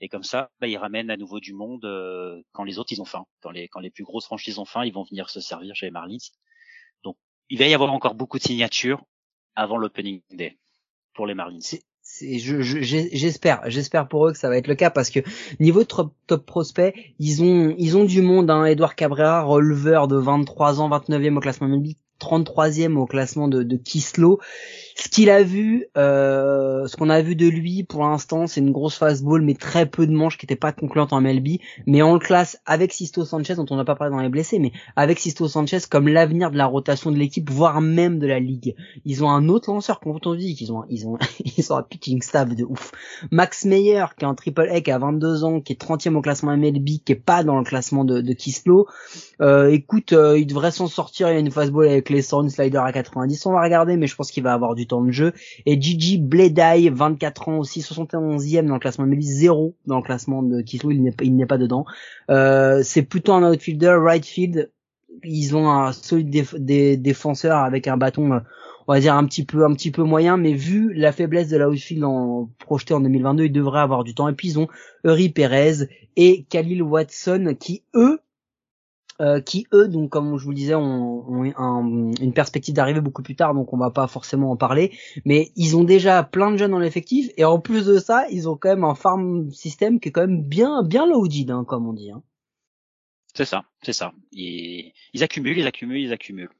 Et 0.00 0.08
comme 0.08 0.22
ça, 0.22 0.50
bah, 0.60 0.68
ils 0.68 0.76
ramènent 0.76 1.10
à 1.10 1.16
nouveau 1.16 1.40
du 1.40 1.52
monde 1.52 1.84
euh, 1.84 2.40
quand 2.52 2.62
les 2.62 2.78
autres 2.78 2.92
ils 2.92 3.02
ont 3.02 3.04
faim. 3.04 3.24
Quand 3.40 3.50
les 3.50 3.66
quand 3.66 3.80
les 3.80 3.90
plus 3.90 4.04
grosses 4.04 4.26
franchises 4.26 4.60
ont 4.60 4.64
faim, 4.64 4.84
ils 4.84 4.92
vont 4.92 5.02
venir 5.02 5.28
se 5.28 5.40
servir 5.40 5.74
chez 5.74 5.86
les 5.86 5.92
Marlins. 5.92 6.18
Donc 7.02 7.16
il 7.48 7.58
va 7.58 7.66
y 7.66 7.74
avoir 7.74 7.92
encore 7.92 8.14
beaucoup 8.14 8.38
de 8.38 8.44
signatures 8.44 9.02
avant 9.56 9.76
l'opening 9.76 10.22
day 10.30 10.56
pour 11.14 11.26
les 11.26 11.34
Marlins. 11.34 11.58
J'espère, 12.20 13.68
j'espère 13.68 14.08
pour 14.08 14.28
eux 14.28 14.32
que 14.32 14.38
ça 14.38 14.48
va 14.48 14.56
être 14.56 14.68
le 14.68 14.76
cas 14.76 14.90
parce 14.90 15.10
que 15.10 15.20
niveau 15.58 15.84
top, 15.84 16.14
top 16.28 16.46
prospect, 16.46 16.94
ils 17.18 17.42
ont 17.42 17.74
ils 17.76 17.96
ont 17.96 18.04
du 18.04 18.22
monde. 18.22 18.50
Hein. 18.50 18.64
Edouard 18.66 18.94
Cabrera, 18.94 19.42
releveur 19.42 20.06
de 20.06 20.16
23 20.16 20.80
ans, 20.80 20.88
29e 20.88 21.36
au 21.36 21.40
classement 21.40 21.66
MLB, 21.66 21.96
33e 22.20 22.96
au 22.96 23.06
classement 23.06 23.48
de, 23.48 23.64
de 23.64 23.76
Kislo. 23.76 24.40
Ce 25.00 25.08
qu'il 25.08 25.30
a 25.30 25.44
vu, 25.44 25.86
euh, 25.96 26.88
ce 26.88 26.96
qu'on 26.96 27.08
a 27.08 27.22
vu 27.22 27.36
de 27.36 27.46
lui 27.46 27.84
pour 27.84 28.02
l'instant, 28.02 28.48
c'est 28.48 28.58
une 28.58 28.72
grosse 28.72 28.96
fastball, 28.96 29.42
mais 29.42 29.54
très 29.54 29.86
peu 29.86 30.08
de 30.08 30.12
manches 30.12 30.36
qui 30.36 30.44
n'étaient 30.44 30.56
pas 30.56 30.72
concluantes 30.72 31.12
en 31.12 31.20
MLB. 31.20 31.60
Mais 31.86 32.02
on 32.02 32.14
le 32.14 32.18
classe 32.18 32.60
avec 32.66 32.92
Sisto 32.92 33.24
Sanchez, 33.24 33.54
dont 33.54 33.66
on 33.70 33.76
n'a 33.76 33.84
pas 33.84 33.94
parlé 33.94 34.10
dans 34.10 34.20
les 34.20 34.28
blessés, 34.28 34.58
mais 34.58 34.72
avec 34.96 35.20
Sisto 35.20 35.46
Sanchez 35.46 35.78
comme 35.88 36.08
l'avenir 36.08 36.50
de 36.50 36.56
la 36.56 36.66
rotation 36.66 37.12
de 37.12 37.16
l'équipe, 37.16 37.48
voire 37.48 37.80
même 37.80 38.18
de 38.18 38.26
la 38.26 38.40
ligue. 38.40 38.74
Ils 39.04 39.22
ont 39.22 39.30
un 39.30 39.48
autre 39.48 39.70
lanceur, 39.70 40.00
quand 40.00 40.26
on 40.26 40.34
dit 40.34 40.56
qu'ils 40.56 40.72
ont, 40.72 40.84
ils 40.90 41.06
ont, 41.06 41.16
ils 41.56 41.72
ont 41.72 41.76
un 41.76 41.82
pitching 41.84 42.20
staff 42.20 42.56
de 42.56 42.64
ouf. 42.64 42.90
Max 43.30 43.66
Meyer, 43.66 44.06
qui 44.18 44.24
est 44.24 44.28
en 44.28 44.34
triple 44.34 44.68
A, 44.68 44.80
qui 44.80 44.90
a 44.90 44.98
22 44.98 45.44
ans, 45.44 45.60
qui 45.60 45.74
est 45.74 45.80
30e 45.80 46.16
au 46.16 46.22
classement 46.22 46.56
MLB, 46.56 47.04
qui 47.04 47.12
est 47.12 47.14
pas 47.14 47.44
dans 47.44 47.56
le 47.56 47.64
classement 47.64 48.04
de, 48.04 48.20
de 48.20 48.32
Kislo. 48.32 48.88
Euh, 49.42 49.70
écoute, 49.70 50.12
euh, 50.12 50.36
il 50.36 50.46
devrait 50.46 50.72
s'en 50.72 50.88
sortir. 50.88 51.28
Il 51.28 51.34
y 51.34 51.36
a 51.36 51.38
une 51.38 51.52
fastball 51.52 51.86
avec 51.86 52.10
les 52.10 52.22
Sound 52.22 52.50
slider 52.50 52.78
à 52.78 52.90
90. 52.90 53.46
On 53.46 53.52
va 53.52 53.62
regarder, 53.62 53.96
mais 53.96 54.08
je 54.08 54.16
pense 54.16 54.32
qu'il 54.32 54.42
va 54.42 54.52
avoir 54.52 54.74
du 54.74 54.87
temps 54.88 55.02
de 55.02 55.10
jeu. 55.10 55.32
Et 55.66 55.80
Gigi 55.80 56.18
Bledai, 56.18 56.90
24 56.90 57.48
ans 57.48 57.58
aussi, 57.58 57.80
71e 57.80 58.66
dans 58.66 58.74
le 58.74 58.80
classement 58.80 59.06
MLB, 59.06 59.20
0 59.20 59.74
dans 59.86 59.96
le 59.96 60.02
classement 60.02 60.42
de 60.42 60.60
Kislo, 60.60 60.90
il 60.90 61.02
n'est 61.02 61.46
pas, 61.46 61.58
dedans. 61.58 61.84
Euh, 62.30 62.82
c'est 62.82 63.02
plutôt 63.02 63.32
un 63.32 63.48
outfielder, 63.48 63.96
right 64.00 64.24
field. 64.24 64.70
Ils 65.24 65.56
ont 65.56 65.68
un 65.68 65.92
solide 65.92 66.46
des 66.58 66.96
défenseur 66.96 67.58
avec 67.58 67.88
un 67.88 67.96
bâton, 67.96 68.32
euh, 68.32 68.40
on 68.86 68.92
va 68.92 69.00
dire 69.00 69.14
un 69.14 69.24
petit 69.24 69.44
peu, 69.44 69.64
un 69.64 69.74
petit 69.74 69.90
peu 69.90 70.02
moyen, 70.02 70.36
mais 70.36 70.52
vu 70.52 70.92
la 70.94 71.12
faiblesse 71.12 71.48
de 71.48 71.56
l'outfield 71.56 72.04
en, 72.04 72.48
projeté 72.58 72.94
en 72.94 73.00
2022, 73.00 73.44
ils 73.44 73.52
devraient 73.52 73.80
avoir 73.80 74.04
du 74.04 74.14
temps. 74.14 74.28
Et 74.28 74.34
puis 74.34 74.48
ils 74.48 74.58
ont 74.58 74.68
Uri 75.04 75.28
Perez 75.28 75.88
et 76.16 76.44
Khalil 76.48 76.82
Watson 76.82 77.56
qui 77.58 77.82
eux 77.94 78.20
euh, 79.20 79.40
qui 79.40 79.66
eux, 79.72 79.88
donc 79.88 80.10
comme 80.10 80.38
je 80.38 80.44
vous 80.44 80.50
le 80.50 80.56
disais, 80.56 80.74
ont, 80.74 81.24
une 81.52 82.32
perspective 82.32 82.74
d'arriver 82.74 83.00
beaucoup 83.00 83.22
plus 83.22 83.34
tard, 83.34 83.54
donc 83.54 83.72
on 83.72 83.76
va 83.76 83.90
pas 83.90 84.06
forcément 84.06 84.50
en 84.50 84.56
parler. 84.56 84.92
Mais 85.24 85.50
ils 85.56 85.76
ont 85.76 85.84
déjà 85.84 86.22
plein 86.22 86.52
de 86.52 86.56
jeunes 86.56 86.70
dans 86.70 86.78
l'effectif, 86.78 87.30
et 87.36 87.44
en 87.44 87.58
plus 87.58 87.86
de 87.86 87.98
ça, 87.98 88.26
ils 88.30 88.48
ont 88.48 88.56
quand 88.56 88.68
même 88.68 88.84
un 88.84 88.94
farm 88.94 89.50
système 89.50 90.00
qui 90.00 90.10
est 90.10 90.12
quand 90.12 90.26
même 90.26 90.42
bien 90.42 90.82
bien 90.82 91.06
loaded, 91.06 91.50
hein, 91.50 91.64
comme 91.66 91.88
on 91.88 91.92
dit. 91.92 92.10
Hein. 92.10 92.22
C'est 93.34 93.44
ça, 93.44 93.64
c'est 93.82 93.92
ça. 93.92 94.12
ils 94.32 94.92
accumulent, 95.20 95.58
ils 95.58 95.66
accumulent, 95.66 96.00
ils 96.00 96.12
accumulent. 96.12 96.50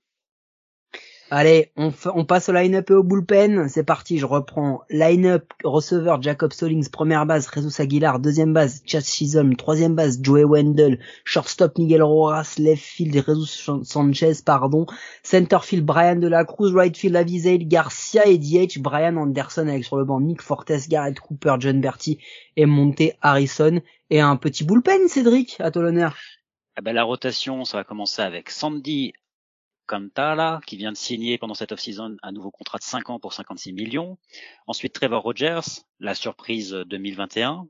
Allez, 1.31 1.73
on, 1.77 1.93
on 2.15 2.25
passe 2.25 2.49
au 2.49 2.53
line-up 2.53 2.89
et 2.89 2.95
au 2.95 3.03
bullpen. 3.03 3.69
C'est 3.69 3.85
parti, 3.85 4.17
je 4.17 4.25
reprends. 4.25 4.81
Line-up, 4.89 5.53
receveur 5.63 6.23
Jacob 6.23 6.55
Stallings, 6.55 6.89
première 6.89 7.27
base, 7.27 7.51
Jesus 7.55 7.83
Aguilar, 7.83 8.19
deuxième 8.19 8.55
base, 8.55 8.83
Chad 8.87 9.05
Chisholm, 9.05 9.55
troisième 9.55 9.95
base, 9.95 10.21
Joey 10.23 10.45
Wendell, 10.45 10.99
shortstop 11.25 11.77
Miguel 11.77 12.03
Rojas, 12.03 12.55
left 12.59 12.83
field 12.83 13.13
Jesus 13.13 13.83
Sanchez, 13.85 14.43
pardon, 14.43 14.87
center 15.23 15.59
field 15.63 15.85
Brian 15.85 16.17
de 16.17 16.29
la 16.29 16.47
Cruz, 16.47 16.75
right 16.75 16.97
field 16.97 17.17
Avisail 17.17 17.67
Garcia 17.67 18.27
et 18.27 18.39
DH 18.39 18.79
Brian 18.81 19.17
Anderson 19.19 19.69
avec 19.69 19.85
sur 19.85 19.99
le 19.99 20.05
banc 20.05 20.21
Nick 20.21 20.41
Fortes, 20.41 20.89
Garrett 20.89 21.21
Cooper, 21.21 21.57
John 21.59 21.83
Bertie 21.83 22.19
et 22.57 22.65
Monte 22.65 23.03
Harrison. 23.21 23.83
Et 24.09 24.21
un 24.21 24.37
petit 24.37 24.65
bullpen, 24.65 25.09
Cédric, 25.09 25.57
à 25.61 25.71
ton 25.71 25.85
honneur. 25.85 26.17
Ah 26.77 26.81
ben, 26.81 26.95
la 26.95 27.05
rotation, 27.05 27.65
ça 27.67 27.77
va 27.77 27.85
commencer 27.85 28.23
avec 28.23 28.49
Sandy 28.49 29.13
Cantala, 29.89 30.61
qui 30.67 30.77
vient 30.77 30.93
de 30.93 30.97
signer 30.97 31.39
pendant 31.39 31.55
cette 31.55 31.73
off-season 31.73 32.17
un 32.23 32.33
nouveau 32.33 32.51
contrat 32.51 32.79
de 32.79 32.85
5 32.85 33.11
ans 33.11 33.19
pour 33.19 33.33
56 33.33 33.73
millions. 33.73 34.19
Ensuite, 34.67 34.93
Trevor 34.93 35.23
Rogers, 35.23 35.83
la 35.99 36.15
surprise 36.15 36.71
2021. 36.87 37.67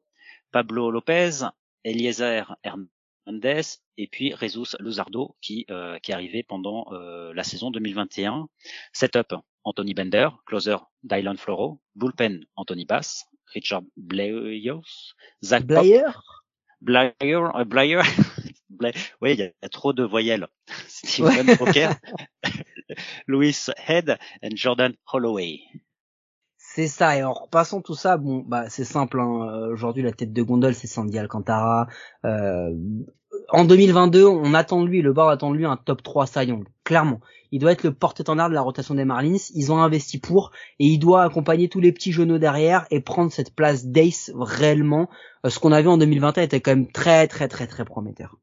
Pablo 0.51 0.91
Lopez, 0.91 1.47
Eliezer 1.85 2.57
Hernandez 2.65 3.63
et 3.97 4.09
puis 4.09 4.35
Jesus 4.41 4.77
Luzardo 4.81 5.37
qui, 5.41 5.65
euh, 5.71 5.99
qui 6.01 6.11
est 6.11 6.15
arrivé 6.15 6.43
pendant 6.43 6.87
euh, 6.93 7.33
la 7.35 7.45
saison 7.45 7.71
2021. 7.71 8.49
Setup, 8.93 9.35
Anthony 9.65 9.95
Bender, 9.95 10.29
closer 10.47 10.77
Dylan 11.05 11.37
Floro, 11.37 11.81
bullpen 11.95 12.45
Anthony 12.57 12.85
Bass, 12.85 13.27
Richard 13.55 13.83
Blayos, 13.97 15.15
Zach 15.45 15.65
Blayer? 15.65 16.11
Blayer, 16.81 17.13
euh, 17.55 17.65
Blayer 17.65 18.01
Oui, 19.21 19.33
il 19.33 19.41
y, 19.41 19.43
a 19.43 19.69
trop 19.69 19.93
de 19.93 20.05
voyelles. 20.05 20.49
Steven 20.89 21.57
Poker, 21.57 21.95
Louis 23.27 23.57
Head 23.87 24.19
et 24.43 24.57
Jordan 24.57 24.95
Holloway. 25.13 25.61
C'est 26.57 26.87
ça, 26.87 27.17
et 27.17 27.25
en 27.25 27.33
repassant 27.33 27.81
tout 27.81 27.95
ça, 27.95 28.19
bon, 28.19 28.45
bah 28.47 28.69
c'est 28.69 28.85
simple. 28.85 29.19
Hein. 29.21 29.49
Euh, 29.51 29.73
aujourd'hui, 29.73 30.03
la 30.03 30.13
tête 30.13 30.33
de 30.33 30.43
gondole, 30.43 30.75
c'est 30.75 30.87
Sandy 30.87 31.19
Alcantara. 31.19 31.89
Euh, 32.25 32.73
en 33.49 33.65
2022, 33.65 34.27
on 34.27 34.55
attend 34.55 34.83
de 34.83 34.87
lui, 34.87 35.03
le 35.03 35.13
board 35.13 35.31
attend 35.31 35.51
de 35.51 35.57
lui 35.57 35.65
un 35.65 35.77
top 35.77 36.03
3 36.03 36.27
Cy 36.27 36.53
clairement. 36.85 37.21
Il 37.51 37.61
doit 37.61 37.73
être 37.73 37.83
le 37.83 37.93
porte-étendard 37.93 38.49
de 38.49 38.55
la 38.55 38.61
rotation 38.61 38.95
des 38.95 39.05
Marlins. 39.05 39.39
Ils 39.55 39.73
ont 39.73 39.79
investi 39.79 40.19
pour, 40.19 40.51
et 40.79 40.87
il 40.87 40.99
doit 40.99 41.23
accompagner 41.23 41.69
tous 41.69 41.81
les 41.81 41.93
petits 41.93 42.13
genoux 42.13 42.39
derrière 42.39 42.87
et 42.91 43.01
prendre 43.01 43.33
cette 43.33 43.55
place 43.55 43.87
d'ace 43.87 44.31
réellement. 44.39 45.09
Euh, 45.47 45.51
ce 45.51 45.59
qu'on 45.59 45.73
a 45.73 45.81
vu 45.81 45.89
en 45.89 45.99
2021 45.99 46.45
était 46.45 46.61
quand 46.61 46.73
même 46.73 46.93
très, 46.93 47.27
très, 47.27 47.49
très, 47.49 47.67
très 47.67 47.85
prometteur. 47.85 48.37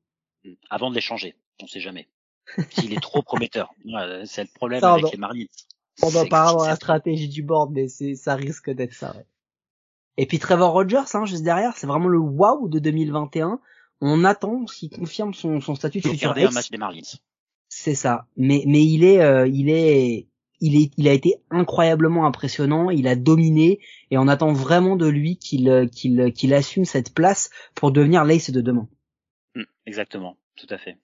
Avant 0.70 0.90
de 0.90 0.96
l'échanger, 0.96 1.36
on 1.62 1.68
sait 1.68 1.80
jamais. 1.80 2.08
S'il 2.72 2.94
est 2.94 3.02
trop 3.02 3.22
prometteur, 3.22 3.74
c'est 4.26 4.44
le 4.44 4.50
problème 4.54 4.84
avec 4.84 5.12
les 5.12 5.18
Marlins. 5.18 5.46
On 6.02 6.10
va 6.10 6.26
pas 6.26 6.50
avoir 6.50 6.68
la 6.68 6.76
stratégie 6.76 7.30
du 7.30 7.42
board, 7.42 7.72
mais 7.72 7.88
c'est, 7.88 8.16
ça 8.16 8.36
risque 8.36 8.70
d'être 8.70 8.94
ça. 8.94 9.16
Ouais. 9.16 9.26
Et 10.18 10.26
puis 10.26 10.40
Trevor 10.40 10.72
Rogers, 10.72 11.04
hein, 11.14 11.26
juste 11.26 11.44
derrière, 11.44 11.76
c'est 11.76 11.88
vraiment 11.88 12.08
le 12.08 12.20
wow 12.20 12.68
de 12.68 12.80
2021. 12.80 13.60
On 14.02 14.24
attend 14.24 14.68
s'il 14.68 14.90
confirme 14.90 15.34
son, 15.34 15.62
son 15.62 15.76
statut 15.76 16.00
de 16.00 16.10
futur 16.10 16.32
un 16.36 16.52
match 16.52 16.70
des 16.70 16.78
Marlins. 16.78 17.02
C'est 17.70 17.96
ça. 17.96 18.28
Mais 18.38 18.64
mais 18.68 18.86
il 18.86 19.04
est 19.04 19.22
euh, 19.22 19.48
il 19.48 19.70
est 19.70 20.28
il 20.60 20.82
est 20.82 20.92
il 20.98 21.08
a 21.08 21.14
été 21.14 21.36
incroyablement 21.50 22.26
impressionnant. 22.26 22.90
Il 22.90 23.08
a 23.08 23.16
dominé 23.16 23.80
et 24.12 24.18
on 24.18 24.28
attend 24.28 24.54
vraiment 24.54 24.96
de 24.96 25.08
lui 25.08 25.38
qu'il 25.38 25.90
qu'il 25.92 26.32
qu'il 26.34 26.54
assume 26.54 26.86
cette 26.86 27.14
place 27.14 27.50
pour 27.74 27.92
devenir 27.92 28.24
l'ace 28.26 28.52
de 28.52 28.62
demain. 28.62 28.88
Hmm, 29.56 29.64
exactement, 29.86 30.38
tout 30.56 30.68
à 30.70 30.78
fait. 30.78 30.98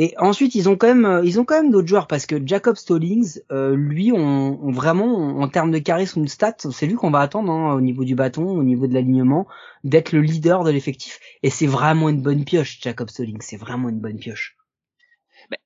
Et 0.00 0.14
ensuite, 0.18 0.54
ils 0.54 0.68
ont 0.68 0.76
quand 0.76 0.86
même, 0.86 1.04
euh, 1.04 1.24
ils 1.24 1.40
ont 1.40 1.44
quand 1.44 1.60
même 1.60 1.72
d'autres 1.72 1.88
joueurs 1.88 2.06
parce 2.06 2.24
que 2.24 2.36
Jacob 2.46 2.76
Stallings, 2.76 3.40
euh, 3.50 3.74
lui, 3.74 4.12
on, 4.12 4.70
vraiment 4.70 5.40
en 5.40 5.48
termes 5.48 5.72
de 5.72 5.78
charisme 5.78 6.22
de 6.22 6.28
stats, 6.28 6.70
c'est 6.70 6.86
lui 6.86 6.94
qu'on 6.94 7.10
va 7.10 7.18
attendre 7.18 7.50
hein, 7.50 7.74
au 7.74 7.80
niveau 7.80 8.04
du 8.04 8.14
bâton, 8.14 8.46
au 8.46 8.62
niveau 8.62 8.86
de 8.86 8.94
l'alignement, 8.94 9.48
d'être 9.82 10.12
le 10.12 10.20
leader 10.20 10.62
de 10.62 10.70
l'effectif. 10.70 11.18
Et 11.42 11.50
c'est 11.50 11.66
vraiment 11.66 12.08
une 12.10 12.22
bonne 12.22 12.44
pioche, 12.44 12.80
Jacob 12.80 13.10
Stallings. 13.10 13.40
C'est 13.40 13.56
vraiment 13.56 13.88
une 13.88 13.98
bonne 13.98 14.18
pioche. 14.18 14.57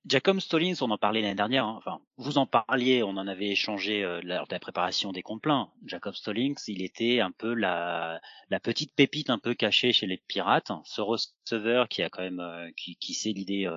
Jacob 0.07 0.41
Stallings, 0.41 0.79
on 0.81 0.91
en 0.91 0.99
parlait 0.99 1.23
l'année 1.23 1.35
dernière. 1.35 1.65
Hein. 1.65 1.75
Enfin, 1.79 2.01
vous 2.17 2.39
en 2.39 2.47
parliez, 2.47 3.03
on 3.03 3.11
en 3.11 3.27
avait 3.27 3.49
échangé 3.49 4.05
euh, 4.05 4.21
lors 4.23 4.47
de 4.47 4.53
la 4.53 4.61
préparation 4.61 5.13
des 5.13 5.23
comptes 5.23 5.43
pleins. 5.43 5.71
Jacob 5.87 6.15
Stallings, 6.15 6.59
il 6.69 6.83
était 6.83 7.21
un 7.21 7.31
peu 7.33 7.55
la, 7.55 8.21
la 8.49 8.61
petite 8.61 8.95
pépite 8.95 9.31
un 9.31 9.39
peu 9.39 9.55
cachée 9.55 9.93
chez 9.93 10.07
les 10.07 10.23
Pirates, 10.29 10.71
ce 10.85 11.01
receveur 11.01 11.89
qui 11.89 12.03
a 12.03 12.11
quand 12.11 12.23
même 12.23 12.71
qui, 12.77 12.97
qui 12.97 13.15
sait 13.15 13.33
l'idée 13.33 13.69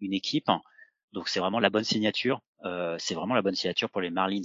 une 0.00 0.12
équipe. 0.12 0.50
Donc 1.12 1.28
c'est 1.28 1.40
vraiment 1.40 1.60
la 1.60 1.70
bonne 1.70 1.84
signature. 1.84 2.40
Euh, 2.64 2.96
c'est 2.98 3.14
vraiment 3.14 3.34
la 3.34 3.42
bonne 3.42 3.54
signature 3.54 3.90
pour 3.90 4.00
les 4.00 4.10
Marlins 4.10 4.42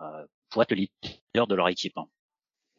euh, 0.00 0.26
pour 0.50 0.64
le 0.68 0.76
leader 0.76 1.46
de 1.46 1.54
leur 1.54 1.68
équipe. 1.68 1.98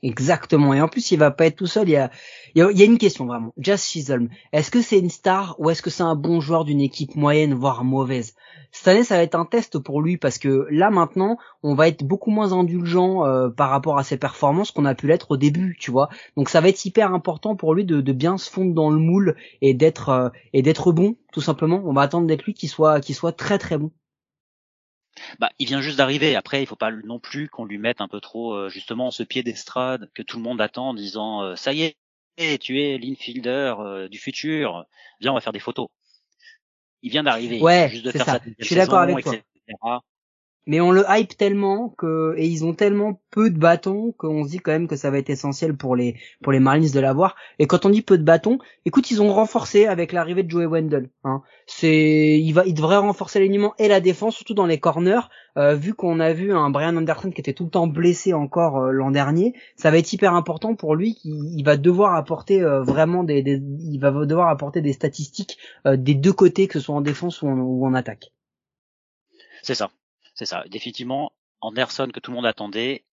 Exactement. 0.04 0.74
Et 0.74 0.82
en 0.82 0.88
plus, 0.88 1.12
il 1.12 1.18
va 1.18 1.32
pas 1.32 1.48
être 1.48 1.56
tout 1.56 1.66
seul. 1.66 1.90
Il 1.90 1.94
y 1.94 1.96
a, 1.96 2.12
il 2.54 2.78
y 2.78 2.82
a, 2.82 2.86
une 2.86 2.98
question 2.98 3.26
vraiment. 3.26 3.54
Just 3.58 3.86
Chisholm. 3.86 4.30
Est-ce 4.54 4.70
que 4.70 4.82
c'est 4.82 5.00
une 5.00 5.10
star 5.10 5.56
ou 5.60 5.70
est-ce 5.70 5.82
que 5.82 5.90
c'est 5.90 6.04
un 6.04 6.16
bon 6.16 6.42
joueur 6.42 6.64
d'une 6.64 6.82
équipe 6.82 7.16
moyenne, 7.16 7.54
voire 7.54 7.84
mauvaise? 7.84 8.36
Cette 8.72 8.90
année, 8.90 9.04
ça 9.04 9.16
va 9.16 9.24
être 9.24 9.36
un 9.36 9.46
test 9.46 9.80
pour 9.80 10.02
lui 10.02 10.18
parce 10.18 10.38
que 10.38 10.68
là 10.70 10.90
maintenant, 10.90 11.38
on 11.64 11.76
va 11.76 11.88
être 11.88 12.04
beaucoup 12.04 12.30
moins 12.30 12.52
indulgent 12.52 13.26
euh, 13.26 13.50
par 13.50 13.70
rapport 13.70 13.98
à 13.98 14.04
ses 14.04 14.18
performances 14.18 14.72
qu'on 14.72 14.86
a 14.86 14.94
pu 14.96 15.08
l'être 15.08 15.32
au 15.32 15.38
début, 15.38 15.78
tu 15.80 15.92
vois. 15.92 16.10
Donc 16.36 16.50
ça 16.50 16.62
va 16.62 16.70
être 16.70 16.86
hyper 16.86 17.14
important 17.14 17.56
pour 17.56 17.74
lui 17.74 17.86
de, 17.86 18.02
bien 18.12 18.38
se 18.38 18.50
fondre 18.50 18.74
dans 18.74 18.90
le 18.90 19.00
moule 19.00 19.36
et 19.62 19.74
d'être 19.74 20.10
euh, 20.10 20.30
et 20.54 20.62
d'être 20.62 20.92
bon, 20.92 21.16
tout 21.32 21.42
simplement. 21.42 21.82
On 21.86 21.94
va 21.94 22.02
attendre 22.02 22.28
d'être 22.28 22.44
lui 22.44 22.54
qu'il 22.54 22.70
soit 22.70 23.00
qu'il 23.00 23.16
soit 23.16 23.32
très 23.32 23.58
très 23.58 23.78
bon. 23.78 23.92
Bah, 25.40 25.50
il 25.60 25.68
vient 25.68 25.82
juste 25.82 25.98
d'arriver. 25.98 26.36
Après, 26.36 26.62
il 26.62 26.66
faut 26.66 26.76
pas 26.76 26.92
non 26.92 27.20
plus 27.20 27.50
qu'on 27.50 27.66
lui 27.66 27.78
mette 27.78 28.02
un 28.02 28.08
peu 28.08 28.20
trop 28.20 28.54
euh, 28.54 28.70
justement 28.70 29.12
ce 29.12 29.24
pied 29.24 29.44
d'estrade 29.44 30.10
que 30.14 30.22
tout 30.22 30.38
le 30.38 30.44
monde 30.44 30.62
attend 30.62 30.90
en 30.90 30.94
disant 30.94 31.42
euh, 31.42 31.56
ça 31.56 31.74
y 31.74 31.84
est, 32.38 32.62
tu 32.62 32.82
es 32.82 32.98
l'infielder 32.98 33.74
euh, 33.80 34.08
du 34.08 34.18
futur. 34.18 34.86
Viens, 35.22 35.32
on 35.32 35.36
va 35.36 35.42
faire 35.42 35.54
des 35.54 35.60
photos. 35.60 35.88
Il 37.02 37.12
vient 37.12 37.24
d'arriver. 37.24 37.62
Ouais, 37.62 37.90
juste 37.90 38.06
de 38.06 38.12
faire 38.12 38.26
ça. 38.26 38.40
Je 38.60 38.66
suis 38.66 38.76
d'accord 38.76 39.00
avec 39.00 39.24
toi 39.24 40.02
mais 40.68 40.82
on 40.82 40.92
le 40.92 41.04
hype 41.08 41.38
tellement 41.38 41.90
que 41.90 42.34
et 42.38 42.48
ils 42.48 42.66
ont 42.66 42.74
tellement 42.74 43.22
peu 43.32 43.50
de 43.50 43.58
bâtons 43.58 44.14
qu'on 44.18 44.44
se 44.44 44.50
dit 44.50 44.60
quand 44.60 44.72
même 44.72 44.88
que 44.88 44.96
ça 44.96 45.12
va 45.12 45.18
être 45.18 45.30
essentiel 45.30 45.76
pour 45.76 45.96
les 45.96 46.16
pour 46.42 46.52
les 46.52 46.60
Marlins 46.60 46.90
de 46.94 47.00
l'avoir. 47.00 47.36
Et 47.60 47.68
quand 47.68 47.86
on 47.86 47.90
dit 47.90 48.02
peu 48.02 48.18
de 48.18 48.24
bâtons, 48.24 48.60
écoute, 48.86 49.12
ils 49.12 49.22
ont 49.22 49.32
renforcé 49.32 49.86
avec 49.86 50.12
l'arrivée 50.12 50.44
de 50.44 50.50
Joey 50.50 50.66
Wendell. 50.66 51.10
Hein. 51.24 51.42
C'est 51.68 52.40
il 52.40 52.52
va 52.54 52.66
il 52.66 52.74
devrait 52.74 52.98
renforcer 52.98 53.40
l'alignement 53.40 53.74
et 53.78 53.88
la 53.88 54.00
défense 54.00 54.36
surtout 54.36 54.54
dans 54.54 54.66
les 54.66 54.80
corners. 54.80 55.30
Euh, 55.58 55.74
vu 55.74 55.94
qu'on 55.94 56.20
a 56.20 56.34
vu 56.34 56.54
un 56.54 56.70
Brian 56.70 56.98
Anderson 56.98 57.32
qui 57.32 57.40
était 57.40 57.54
tout 57.54 57.64
le 57.64 57.70
temps 57.70 57.88
blessé 57.88 58.34
encore 58.34 58.78
euh, 58.78 58.92
l'an 58.92 59.10
dernier, 59.10 59.54
ça 59.78 59.90
va 59.90 59.98
être 59.98 60.12
hyper 60.12 60.34
important 60.34 60.76
pour 60.76 60.96
lui. 60.96 61.18
Il, 61.24 61.64
va 61.64 61.78
devoir 61.78 62.16
apporter 62.16 62.62
euh, 62.62 62.84
vraiment 62.84 63.24
des, 63.24 63.42
des, 63.42 63.62
il 63.80 63.98
va 64.00 64.12
devoir 64.26 64.50
apporter 64.50 64.82
des 64.82 64.92
statistiques 64.92 65.58
des 65.86 66.14
deux 66.14 66.34
côtés, 66.34 66.68
que 66.68 66.80
ce 66.80 66.86
soit 66.86 66.96
en 66.96 67.02
défense 67.02 67.42
ou 67.42 67.48
en, 67.48 67.58
ou 67.58 67.86
en 67.86 67.94
attaque. 67.94 68.34
C'est 69.62 69.76
ça 69.76 69.92
c'est 70.36 70.46
ça. 70.46 70.64
Définitivement, 70.70 71.32
Anderson 71.62 72.10
que 72.14 72.20
tout 72.20 72.32
le 72.32 72.36
monde 72.36 72.46
attendait, 72.46 73.04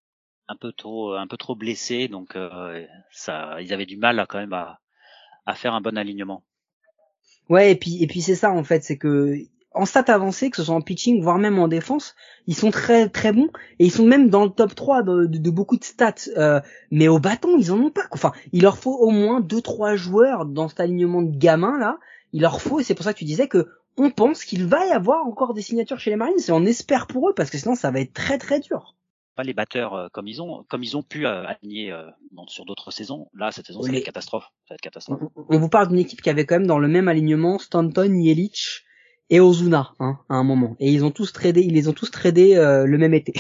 un 0.49 0.57
peu 0.57 0.73
trop, 0.73 1.15
un 1.15 1.27
peu 1.27 1.37
trop 1.37 1.55
blessé, 1.55 2.09
donc 2.09 2.37
euh, 2.37 2.85
ça, 3.11 3.61
ils 3.61 3.73
avaient 3.73 3.87
du 3.87 3.97
mal 3.97 4.27
quand 4.29 4.39
même 4.39 4.53
à, 4.53 4.79
faire 5.55 5.75
un 5.75 5.81
bon 5.81 5.97
alignement. 5.97 6.43
Ouais, 7.49 7.73
et 7.73 7.77
puis 7.77 8.03
et 8.03 8.07
puis 8.07 8.23
c'est 8.23 8.35
ça 8.35 8.53
en 8.53 8.65
fait, 8.65 8.83
c'est 8.85 8.99
que 8.99 9.37
en 9.75 9.87
stats 9.87 10.13
avancées, 10.13 10.51
que 10.51 10.57
ce 10.57 10.65
soit 10.65 10.75
en 10.75 10.83
pitching, 10.83 11.23
voire 11.23 11.39
même 11.39 11.59
en 11.59 11.69
défense, 11.69 12.15
ils 12.47 12.55
sont 12.55 12.71
très 12.71 13.09
très 13.09 13.33
bons 13.33 13.49
et 13.79 13.87
ils 13.87 13.91
sont 13.91 14.05
même 14.05 14.29
dans 14.29 14.45
le 14.45 14.51
top 14.51 14.75
3 14.75 15.03
de, 15.03 15.25
de, 15.25 15.51
beaucoup 15.51 15.79
de 15.79 15.85
stats. 15.85 16.15
Euh, 16.37 16.61
mais 16.91 17.09
au 17.09 17.19
bâton, 17.19 17.57
ils 17.59 17.73
en 17.73 17.79
ont 17.79 17.91
pas. 17.91 18.03
Enfin, 18.11 18.33
il 18.53 18.63
leur 18.63 18.77
faut 18.77 18.95
au 18.95 19.11
moins 19.11 19.41
deux 19.41 19.63
trois 19.63 19.97
joueurs 19.97 20.45
dans 20.45 20.69
cet 20.69 20.81
alignement 20.81 21.23
de 21.23 21.37
gamins 21.37 21.79
là. 21.79 21.99
Il 22.35 22.43
leur 22.43 22.61
faut, 22.61 22.81
et 22.81 22.85
c'est 22.85 22.95
pour 22.95 23.05
ça 23.05 23.13
que 23.13 23.19
tu 23.19 23.25
disais 23.25 23.49
que 23.49 23.69
on 23.97 24.11
pense 24.11 24.45
qu'il 24.45 24.67
va 24.67 24.87
y 24.87 24.91
avoir 24.91 25.27
encore 25.27 25.55
des 25.55 25.63
signatures 25.63 25.99
chez 25.99 26.11
les 26.11 26.17
Marines 26.17 26.39
et 26.47 26.53
on 26.53 26.65
espère 26.65 27.07
pour 27.07 27.29
eux 27.29 27.35
parce 27.35 27.51
que 27.51 27.59
sinon 27.59 27.75
ça 27.75 27.91
va 27.91 28.01
être 28.01 28.13
très 28.13 28.39
très 28.39 28.61
dur. 28.61 28.97
Pas 29.35 29.43
les 29.43 29.55
batteurs 29.55 29.95
euh, 29.95 30.09
comme 30.13 30.29
ils 30.29 30.43
ont 30.43 30.65
comme 30.69 30.83
ils 30.83 30.97
ont 30.97 31.03
pu 31.03 31.27
euh, 31.27 31.45
aligner 31.47 31.93
euh, 31.93 32.07
sur 32.49 32.65
d'autres 32.65 32.91
saisons. 32.91 33.29
Là 33.35 33.53
cette 33.53 33.67
saison 33.67 33.83
c'est 33.83 34.03
catastrophe. 34.03 34.45
Ça 34.69 34.75
va 34.75 34.75
être 34.77 34.81
catastrophe. 34.81 35.21
On, 35.49 35.59
vous 35.59 35.69
parle 35.69 35.89
d'une 35.89 35.99
équipe 35.99 36.23
qui 36.23 36.31
avait 36.31 36.47
quand 36.47 36.57
même 36.57 36.67
dans 36.67 36.79
le 36.79 36.89
même 36.89 37.09
alignement 37.09 37.59
Stanton, 37.59 38.13
Yelich 38.13 38.85
et 39.31 39.41
Ozuna 39.41 39.95
hein, 40.01 40.19
à 40.29 40.35
un 40.35 40.45
moment 40.45 40.77
et 40.79 40.91
ils 40.91 41.05
ont 41.05 41.11
tous 41.11 41.33
tradé 41.33 41.63
ils 41.63 41.75
les 41.75 41.89
ont 41.89 41.93
tous 41.93 42.11
tradés 42.11 42.55
le 42.55 42.99
même 42.99 43.15
été. 43.15 43.35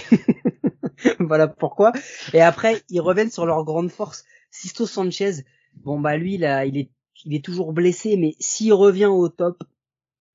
voilà 1.19 1.49
pourquoi. 1.49 1.93
Et 2.33 2.41
après 2.41 2.83
ils 2.89 3.01
reviennent 3.01 3.31
sur 3.31 3.47
leur 3.47 3.65
grande 3.65 3.91
force. 3.91 4.25
Sisto 4.51 4.87
Sanchez, 4.87 5.45
bon 5.77 5.99
bah 5.99 6.17
lui 6.17 6.37
là 6.37 6.67
il 6.67 6.77
est 6.77 6.91
il 7.25 7.35
est 7.35 7.45
toujours 7.45 7.73
blessé 7.73 8.17
mais 8.17 8.35
s'il 8.39 8.73
revient 8.73 9.07
au 9.07 9.29
top 9.29 9.63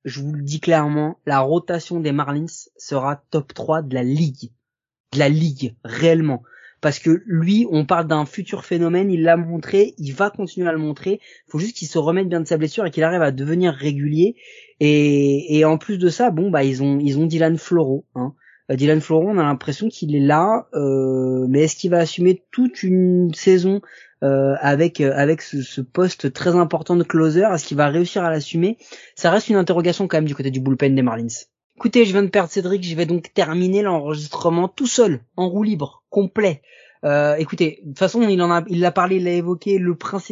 je 0.08 0.22
vous 0.22 0.32
le 0.32 0.42
dis 0.42 0.62
clairement, 0.62 1.20
la 1.26 1.40
rotation 1.40 2.00
des 2.00 2.14
Marlins 2.14 2.46
sera 2.78 3.22
top 3.30 3.54
3 3.54 3.82
de 3.82 3.94
la 3.94 4.04
ligue. 4.04 4.52
De 5.12 5.20
la 5.20 5.28
ligue, 5.28 5.76
réellement. 5.84 6.44
Parce 6.80 7.00
que 7.00 7.24
lui, 7.26 7.68
on 7.72 7.86
parle 7.86 8.08
d'un 8.08 8.26
futur 8.26 8.64
phénomène, 8.64 9.12
il 9.12 9.24
l'a 9.24 9.36
montré, 9.36 9.96
il 9.98 10.14
va 10.14 10.30
continuer 10.30 10.70
à 10.70 10.72
le 10.72 10.78
montrer. 10.78 11.20
Il 11.48 11.52
faut 11.52 11.60
juste 11.60 11.76
qu'il 11.76 11.88
se 11.90 11.98
remette 11.98 12.30
bien 12.30 12.40
de 12.40 12.48
sa 12.48 12.58
blessure 12.58 12.86
et 12.86 12.92
qu'il 12.92 13.04
arrive 13.04 13.22
à 13.22 13.32
devenir 13.32 13.74
régulier. 13.74 14.36
Et, 14.80 15.66
en 15.66 15.78
plus 15.78 15.98
de 15.98 16.08
ça, 16.08 16.30
bon 16.30 16.52
bah 16.52 16.64
ils 16.64 16.84
ont 16.84 17.00
ils 17.00 17.18
ont 17.20 17.26
Dylan 17.26 17.58
Floro. 17.58 18.06
Hein. 18.16 18.34
Euh, 18.72 18.76
Dylan 18.76 19.02
Floro, 19.02 19.30
on 19.30 19.38
a 19.38 19.44
l'impression 19.44 19.88
qu'il 19.90 20.16
est 20.16 20.20
là, 20.20 20.68
euh, 20.74 21.46
mais 21.50 21.62
est-ce 21.62 21.76
qu'il 21.76 21.92
va 21.92 22.00
assumer 22.00 22.44
toute 22.52 22.84
une 22.84 23.34
saison 23.34 23.82
euh, 24.24 24.56
avec 24.62 25.00
avec 25.00 25.42
ce, 25.42 25.62
ce, 25.62 25.82
poste 25.82 26.34
très 26.34 26.56
important 26.56 26.96
de 26.96 27.04
closer? 27.04 27.44
Est-ce 27.44 27.66
qu'il 27.66 27.78
va 27.78 27.88
réussir 27.88 28.24
à 28.24 28.30
l'assumer? 28.30 28.78
Ça 29.16 29.32
reste 29.32 29.50
une 29.50 29.56
interrogation 29.56 30.08
quand 30.08 30.18
même 30.18 30.26
du 30.26 30.36
côté 30.36 30.52
du 30.52 30.60
bullpen 30.60 30.96
des 30.96 31.02
Marlins. 31.02 31.28
Écoutez, 31.78 32.06
je 32.06 32.12
viens 32.12 32.24
de 32.24 32.30
perdre 32.30 32.50
Cédric, 32.50 32.84
je 32.84 32.96
vais 32.96 33.06
donc 33.06 33.32
terminer 33.36 33.84
l'enregistrement 33.84 34.68
tout 34.68 34.88
seul, 34.88 35.22
en 35.36 35.48
roue 35.48 35.62
libre, 35.62 36.04
complet. 36.10 36.64
Euh, 37.04 37.36
écoutez, 37.36 37.82
de 37.84 37.90
toute 37.90 38.00
façon, 38.00 38.28
il 38.28 38.42
en 38.42 38.50
a, 38.50 38.64
il 38.68 38.80
l'a 38.80 38.92
parlé, 38.92 39.18
il 39.18 39.24
l'a 39.26 39.34
évoqué. 39.34 39.80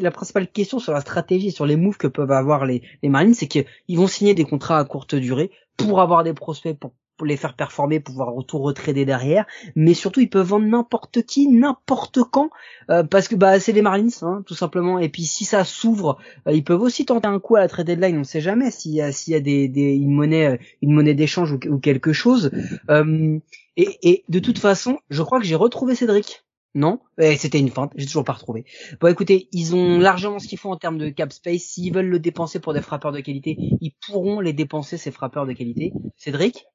La 0.01 0.12
principale 0.12 0.48
question 0.48 0.80
sur 0.80 0.92
la 0.92 1.01
stratégie, 1.01 1.51
sur 1.51 1.68
les 1.68 1.75
moves 1.75 1.98
que 1.98 2.08
peuvent 2.08 2.32
avoir 2.32 2.65
les, 2.65 2.82
les 3.04 3.10
Marines, 3.10 3.36
c'est 3.36 3.48
qu'ils 3.48 3.65
vont 3.89 4.08
signer 4.08 4.34
des 4.34 4.44
contrats 4.44 4.80
à 4.80 4.86
courte 4.86 5.13
durée 5.13 5.51
pour 5.77 6.01
avoir 6.01 6.24
des 6.24 6.34
prospects, 6.34 6.77
pour 6.77 6.94
pour 7.17 7.27
les 7.27 7.38
faire 7.38 7.55
performer, 7.55 8.00
pouvoir 8.00 8.34
tout 8.48 8.60
retrader 8.60 9.05
derrière, 9.05 9.45
mais 9.75 9.93
surtout 9.93 10.19
ils 10.19 10.29
peuvent 10.29 10.48
vendre 10.48 10.65
n'importe 10.65 11.24
qui, 11.24 11.48
n'importe 11.48 12.19
quand, 12.24 12.50
euh, 12.89 13.03
parce 13.03 13.27
que 13.27 13.36
bah 13.36 13.60
c'est 13.60 13.72
les 13.72 13.81
Marlins, 13.81 14.07
hein, 14.22 14.43
tout 14.45 14.55
simplement. 14.55 15.00
Et 15.00 15.10
puis 15.10 15.24
si 15.24 15.45
ça 15.45 15.63
s'ouvre, 15.63 16.17
euh, 16.48 16.53
ils 16.53 16.63
peuvent 16.63 16.81
aussi 16.81 17.05
tenter 17.05 17.27
un 17.27 17.39
coup 17.39 17.55
à 17.55 17.60
la 17.62 17.67
trade 17.67 17.88
deadline. 17.88 18.17
On 18.17 18.24
sait 18.24 18.41
jamais 18.41 18.72
s'il 18.72 18.93
y 18.93 19.01
a 19.01 19.12
s'il 19.12 19.34
y 19.34 19.36
a 19.36 19.39
des, 19.39 19.67
des, 19.67 19.93
une 19.93 20.12
monnaie 20.12 20.48
euh, 20.48 20.57
une 20.81 20.93
monnaie 20.93 21.13
d'échange 21.13 21.51
ou, 21.53 21.79
quelque 21.79 22.13
chose. 22.13 22.51
et, 22.89 24.10
et, 24.10 24.24
de 24.29 24.39
toute 24.39 24.60
façon, 24.60 25.00
je 25.10 25.22
crois 25.22 25.39
que 25.39 25.45
j'ai 25.45 25.55
retrouvé 25.55 25.95
Cédric. 25.95 26.45
Non? 26.75 27.00
Eh, 27.17 27.38
C'était 27.38 27.60
une 27.60 27.69
feinte, 27.69 27.93
j'ai 27.95 28.05
toujours 28.05 28.25
pas 28.25 28.34
retrouvé. 28.34 28.65
Bon 29.00 29.07
écoutez, 29.07 29.48
ils 29.53 29.74
ont 29.75 29.98
largement 29.98 30.39
ce 30.39 30.48
qu'il 30.48 30.57
faut 30.57 30.69
en 30.69 30.75
termes 30.75 30.98
de 30.98 31.10
cap 31.10 31.31
space. 31.31 31.62
S'ils 31.62 31.93
veulent 31.93 32.10
le 32.10 32.19
dépenser 32.19 32.60
pour 32.60 32.74
des 32.74 32.81
frappeurs 32.81 33.13
de 33.13 33.22
qualité, 33.22 33.55
ils 33.57 33.93
pourront 34.05 34.41
les 34.41 34.51
dépenser, 34.51 34.98
ces 34.98 35.12
frappeurs 35.12 35.45
de 35.45 35.53
qualité. 35.53 35.93
Cédric? 36.17 36.65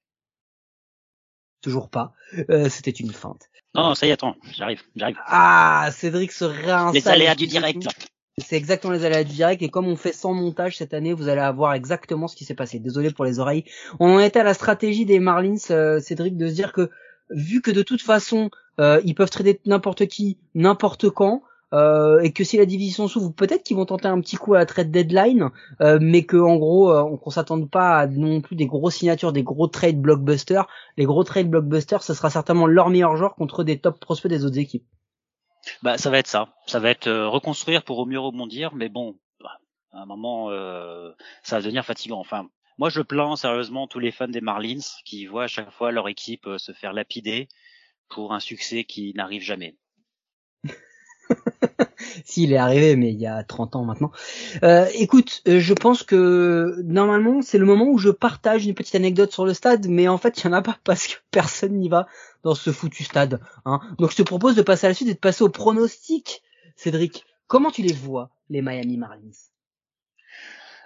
Toujours 1.63 1.91
pas. 1.91 2.13
Euh, 2.51 2.69
C'était 2.69 2.91
une 2.91 3.13
feinte. 3.13 3.51
Non, 3.75 3.95
ça 3.95 4.07
y 4.07 4.11
est, 4.11 4.13
attends, 4.13 4.35
j'arrive, 4.53 4.83
j'arrive. 4.97 5.17
Ah, 5.27 5.91
Cédric 5.93 6.33
se 6.33 6.45
réinstalle. 6.45 6.93
Les 6.95 7.09
aléas 7.09 7.35
du 7.37 7.47
direct. 7.47 7.87
C'est 8.39 8.57
exactement 8.57 8.93
les 8.93 9.05
aléas 9.05 9.23
du 9.23 9.35
direct 9.35 9.63
et 9.63 9.69
comme 9.69 9.87
on 9.87 9.97
fait 9.97 10.13
sans 10.13 10.33
montage 10.33 10.79
cette 10.79 10.95
année, 10.95 11.13
vous 11.13 11.29
allez 11.29 11.41
avoir 11.41 11.75
exactement 11.75 12.27
ce 12.27 12.35
qui 12.35 12.45
s'est 12.45 12.55
passé. 12.55 12.79
Désolé 12.79 13.11
pour 13.11 13.25
les 13.25 13.39
oreilles. 13.39 13.65
On 14.01 14.17
en 14.17 14.19
était 14.19 14.41
à 14.41 14.45
la 14.45 14.55
stratégie 14.55 15.05
des 15.05 15.21
Marlins, 15.21 15.57
euh, 15.71 16.01
Cédric, 16.01 16.37
de 16.37 16.49
se 16.49 16.55
dire 16.55 16.73
que 16.73 16.91
vu 17.31 17.61
que 17.61 17.71
de 17.71 17.83
toute 17.83 18.03
façon 18.03 18.51
euh, 18.81 19.01
ils 19.05 19.15
peuvent 19.15 19.31
trader 19.31 19.61
n'importe 19.67 20.07
qui, 20.07 20.39
n'importe 20.55 21.11
quand, 21.11 21.43
euh, 21.73 22.21
et 22.21 22.33
que 22.33 22.43
si 22.43 22.57
la 22.57 22.67
division 22.67 23.07
s'ouvre, 23.07 23.33
peut-être 23.33 23.63
qu'ils 23.63 23.77
vont 23.77 23.87
tenter 23.87 24.09
un 24.09 24.21
petit 24.21 24.37
coup 24.37 24.55
à 24.55 24.59
la 24.59 24.67
trade 24.67 24.91
deadline, 24.91 25.51
euh, 25.81 25.99
mais 26.01 26.25
que 26.25 26.37
en 26.37 26.57
gros, 26.57 26.91
euh, 26.91 27.17
qu'on 27.17 27.31
s'attende 27.31 27.71
pas 27.71 27.99
à 27.99 28.07
non 28.07 28.41
plus 28.41 28.57
des 28.57 28.67
grosses 28.67 28.97
signatures, 28.97 29.33
des 29.33 29.45
gros 29.45 29.69
trades 29.69 30.01
blockbusters. 30.01 30.67
Les 30.97 31.05
gros 31.05 31.23
trades 31.23 31.49
blockbusters, 31.49 32.03
ce 32.03 32.15
sera 32.15 32.31
certainement 32.31 32.67
leur 32.67 32.91
meilleur 32.91 33.17
joueur 33.17 33.37
contre 33.37 33.63
des 33.63 33.79
top 33.79 34.01
prospects 34.01 34.31
des 34.31 34.45
autres 34.45 34.59
équipes. 34.59 34.87
Bah, 35.83 35.99
ça 35.99 36.11
va 36.11 36.19
être 36.19 36.27
ça. 36.27 36.49
Ça 36.67 36.81
va 36.81 36.91
être 36.91 37.11
reconstruire 37.11 37.85
pour 37.85 37.99
au 37.99 38.07
mieux 38.07 38.19
rebondir, 38.19 38.75
mais 38.75 38.89
bon, 38.89 39.17
à 39.93 40.03
un 40.03 40.07
moment, 40.07 40.49
ça 41.43 41.57
va 41.57 41.63
devenir 41.63 41.85
fatigant. 41.85 42.19
Enfin, 42.19 42.49
moi, 42.79 42.89
je 42.89 43.03
plains 43.03 43.37
sérieusement 43.37 43.87
tous 43.87 43.99
les 43.99 44.11
fans 44.11 44.29
des 44.29 44.41
Marlins 44.41 44.81
qui 45.05 45.27
voient 45.27 45.45
à 45.45 45.49
chaque 45.49 45.71
fois 45.71 45.93
leur 45.93 46.09
équipe 46.09 46.49
se 46.57 46.73
faire 46.73 46.93
lapider 46.93 47.49
pour 48.09 48.33
un 48.33 48.41
succès 48.41 48.85
qui 48.85 49.13
n'arrive 49.15 49.43
jamais. 49.43 49.77
S'il 52.25 52.53
est 52.53 52.57
arrivé, 52.57 52.97
mais 52.97 53.13
il 53.13 53.21
y 53.21 53.27
a 53.27 53.43
30 53.43 53.77
ans 53.77 53.85
maintenant. 53.85 54.13
Euh, 54.63 54.87
écoute, 54.95 55.43
euh, 55.49 55.61
je 55.61 55.75
pense 55.75 56.03
que 56.03 56.77
normalement 56.83 57.43
c'est 57.43 57.59
le 57.59 57.67
moment 57.67 57.87
où 57.87 57.99
je 57.99 58.11
partage 58.11 58.67
une 58.67 58.75
petite 58.75 58.95
anecdote 58.95 59.33
sur 59.33 59.45
le 59.45 59.55
stade, 59.55 59.87
mais 59.89 60.09
en 60.09 60.19
fait 60.19 60.39
il 60.39 60.45
y 60.45 60.49
en 60.49 60.53
a 60.53 60.63
pas 60.63 60.79
parce 60.85 61.07
que 61.07 61.15
personne 61.31 61.73
n'y 61.73 61.89
va 61.89 62.07
dans 62.43 62.55
ce 62.55 62.73
foutu 62.73 63.05
stade. 63.05 63.41
Hein. 63.65 63.81
Donc 63.99 64.11
je 64.11 64.17
te 64.17 64.23
propose 64.23 64.57
de 64.57 64.63
passer 64.63 64.87
à 64.87 64.91
la 64.91 64.95
suite 64.95 65.09
et 65.09 65.15
de 65.15 65.19
passer 65.19 65.45
au 65.45 65.51
pronostic. 65.51 66.43
Cédric, 66.77 67.27
comment 67.47 67.71
tu 67.71 67.83
les 67.83 67.93
vois 67.93 68.31
les 68.49 68.63
Miami 68.63 68.97
Marlins? 68.97 69.31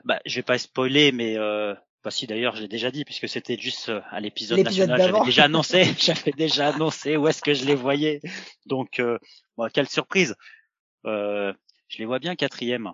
Bah 0.04 0.20
je 0.26 0.36
vais 0.36 0.42
pas 0.42 0.58
spoiler, 0.58 1.12
mais 1.12 1.38
euh, 1.38 1.74
bah 2.04 2.10
si 2.10 2.26
d'ailleurs 2.26 2.54
j'ai 2.54 2.68
déjà 2.68 2.90
dit 2.90 3.04
puisque 3.06 3.28
c'était 3.28 3.56
juste 3.56 3.88
euh, 3.88 4.00
à 4.10 4.20
l'épisode 4.20 4.58
national, 4.58 5.00
j'avais 5.00 5.24
déjà 5.24 5.44
annoncé, 5.44 5.84
j'avais 5.98 6.32
déjà 6.32 6.68
annoncé 6.68 7.16
où 7.16 7.26
est-ce 7.26 7.40
que 7.40 7.54
je 7.54 7.64
les 7.64 7.74
voyais. 7.74 8.20
Donc 8.66 9.00
euh, 9.00 9.18
quelle 9.72 9.88
surprise. 9.88 10.36
Euh, 11.06 11.52
je 11.88 11.98
les 11.98 12.04
vois 12.04 12.18
bien 12.18 12.36
quatrième. 12.36 12.92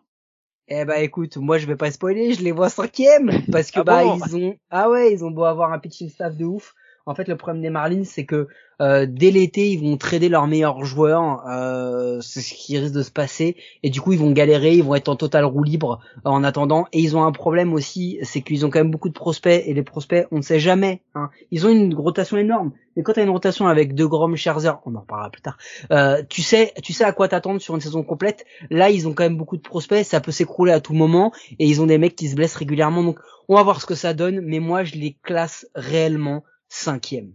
Eh 0.69 0.85
bah 0.85 1.01
écoute, 1.01 1.37
moi 1.37 1.59
je 1.59 1.67
vais 1.67 1.75
pas 1.75 1.91
spoiler, 1.91 2.35
je 2.35 2.43
les 2.43 2.53
vois 2.53 2.69
cinquième 2.69 3.45
parce 3.51 3.73
que 3.73 3.81
ah 3.81 3.85
bah 3.85 4.05
ils 4.05 4.37
ont 4.37 4.57
ah 4.71 4.89
ouais 4.89 5.13
ils 5.13 5.25
ont 5.25 5.33
beau 5.33 5.45
avoir 5.45 5.73
un 5.73 5.81
pitching 5.81 6.09
staff 6.09 6.37
de 6.37 6.45
ouf. 6.45 6.75
En 7.07 7.15
fait 7.15 7.29
le 7.29 7.37
problème 7.37 7.63
des 7.63 7.71
Marlins 7.71 8.05
c'est 8.05 8.27
que 8.27 8.49
euh, 8.81 9.07
dès 9.09 9.31
l'été, 9.31 9.71
ils 9.71 9.81
vont 9.81 9.97
trader 9.99 10.29
leurs 10.29 10.47
meilleurs 10.47 10.85
joueurs, 10.85 11.47
euh, 11.49 12.21
c'est 12.23 12.41
ce 12.41 12.55
qui 12.55 12.79
risque 12.79 12.95
de 12.95 13.03
se 13.03 13.11
passer, 13.11 13.57
et 13.83 13.91
du 13.91 14.01
coup 14.01 14.13
ils 14.13 14.19
vont 14.19 14.31
galérer, 14.31 14.75
ils 14.75 14.83
vont 14.83 14.95
être 14.95 15.09
en 15.09 15.17
total 15.17 15.45
roue 15.45 15.63
libre 15.63 16.01
en 16.25 16.43
attendant. 16.45 16.87
Et 16.93 17.01
ils 17.01 17.17
ont 17.17 17.23
un 17.23 17.33
problème 17.33 17.75
aussi, 17.75 18.19
c'est 18.23 18.41
qu'ils 18.41 18.65
ont 18.65 18.71
quand 18.71 18.79
même 18.79 18.91
beaucoup 18.91 19.11
de 19.11 19.15
prospects, 19.15 19.63
et 19.67 19.75
les 19.75 19.83
prospects, 19.83 20.27
on 20.33 20.37
ne 20.37 20.43
sait 20.43 20.61
jamais. 20.61 21.03
Hein. 21.15 21.29
Ils 21.51 21.67
ont 21.67 21.71
une 21.71 21.95
rotation 21.95 22.39
énorme, 22.39 22.73
mais 22.97 23.03
quand 23.03 23.13
tu 23.13 23.21
une 23.21 23.29
rotation 23.29 23.67
avec 23.67 23.95
deux 23.95 24.09
Grom, 24.09 24.35
Scherzer, 24.35 24.73
on 24.87 24.95
en 24.95 25.01
reparlera 25.01 25.31
plus 25.31 25.43
tard, 25.43 25.59
euh, 25.93 26.23
tu 26.29 26.41
sais, 26.41 26.73
tu 26.83 26.95
sais 26.95 27.05
à 27.05 27.13
quoi 27.13 27.29
t'attendre 27.29 27.61
sur 27.61 27.75
une 27.75 27.83
saison 27.83 28.03
complète. 28.03 28.47
Là, 28.71 28.89
ils 28.89 29.07
ont 29.07 29.13
quand 29.13 29.25
même 29.25 29.37
beaucoup 29.37 29.59
de 29.59 29.63
prospects, 29.63 30.05
ça 30.05 30.21
peut 30.21 30.33
s'écrouler 30.33 30.73
à 30.73 30.81
tout 30.81 30.95
moment, 30.95 31.33
et 31.59 31.67
ils 31.67 31.83
ont 31.83 31.87
des 31.87 31.99
mecs 31.99 32.17
qui 32.17 32.29
se 32.29 32.35
blessent 32.35 32.57
régulièrement, 32.57 33.03
donc 33.03 33.19
on 33.49 33.57
va 33.57 33.63
voir 33.63 33.81
ce 33.83 33.87
que 33.87 33.95
ça 33.95 34.15
donne. 34.15 34.41
Mais 34.41 34.59
moi, 34.59 34.85
je 34.85 34.95
les 34.95 35.19
classe 35.23 35.67
réellement 35.75 36.45
cinquième 36.71 37.35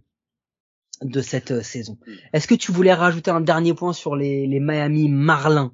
de 1.02 1.20
cette 1.20 1.52
euh, 1.52 1.62
saison. 1.62 1.98
Mm. 2.06 2.12
Est-ce 2.32 2.48
que 2.48 2.54
tu 2.54 2.72
voulais 2.72 2.94
rajouter 2.94 3.30
un 3.30 3.40
dernier 3.40 3.74
point 3.74 3.92
sur 3.92 4.16
les, 4.16 4.46
les 4.46 4.60
Miami 4.60 5.08
Marlins, 5.08 5.72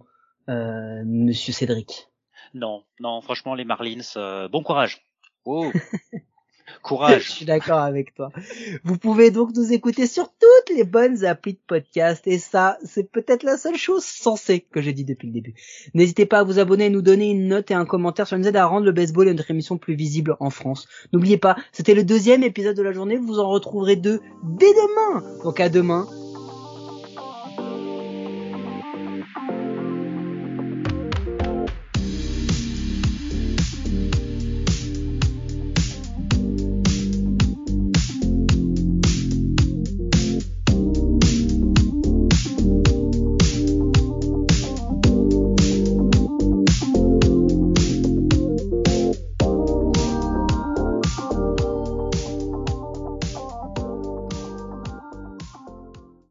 euh, 0.51 1.03
Monsieur 1.07 1.53
Cédric? 1.53 2.09
Non, 2.53 2.85
non, 3.01 3.23
franchement 3.23 3.55
les 3.55 3.65
Marlins, 3.65 4.03
euh, 4.17 4.49
bon 4.49 4.63
courage. 4.63 5.07
Oh. 5.45 5.73
Courage. 6.83 7.25
Je 7.27 7.31
suis 7.31 7.45
d'accord 7.45 7.79
avec 7.79 8.14
toi. 8.14 8.31
Vous 8.85 8.99
pouvez 8.99 9.31
donc 9.31 9.55
nous 9.55 9.73
écouter 9.73 10.07
sur 10.07 10.25
toutes 10.25 10.77
les 10.77 10.85
bonnes 10.85 11.25
applis 11.25 11.55
de 11.55 11.61
podcast 11.66 12.27
et 12.27 12.38
ça, 12.38 12.79
c'est 12.85 13.11
peut-être 13.11 13.45
la 13.45 13.57
seule 13.57 13.77
chose 13.77 14.05
sensée 14.05 14.66
que 14.71 14.83
j'ai 14.83 14.92
dit 14.92 15.05
depuis 15.05 15.29
le 15.29 15.33
début. 15.33 15.55
N'hésitez 15.95 16.27
pas 16.27 16.40
à 16.40 16.45
vous 16.45 16.59
abonner, 16.59 16.90
nous 16.90 17.03
donner 17.03 17.31
une 17.31 17.49
note 17.49 17.71
et 17.71 17.75
un 17.75 17.87
commentaire, 17.87 18.27
ça 18.27 18.37
nous 18.37 18.49
aide 18.49 18.57
à 18.57 18.66
rendre 18.66 18.87
le 18.87 18.92
baseball 18.92 19.29
et 19.29 19.35
notre 19.35 19.51
émission 19.51 19.79
plus 19.79 19.95
visible 19.95 20.37
en 20.40 20.51
France. 20.51 20.88
N'oubliez 21.12 21.38
pas, 21.38 21.57
c'était 21.73 21.95
le 21.95 22.05
deuxième 22.05 22.42
épisode 22.42 22.77
de 22.77 22.83
la 22.83 22.92
journée, 22.92 23.16
vous 23.16 23.38
en 23.38 23.49
retrouverez 23.49 23.97
deux 23.97 24.21
dès 24.42 24.73
demain. 24.73 25.23
Donc 25.45 25.61
à 25.61 25.68
demain 25.68 26.07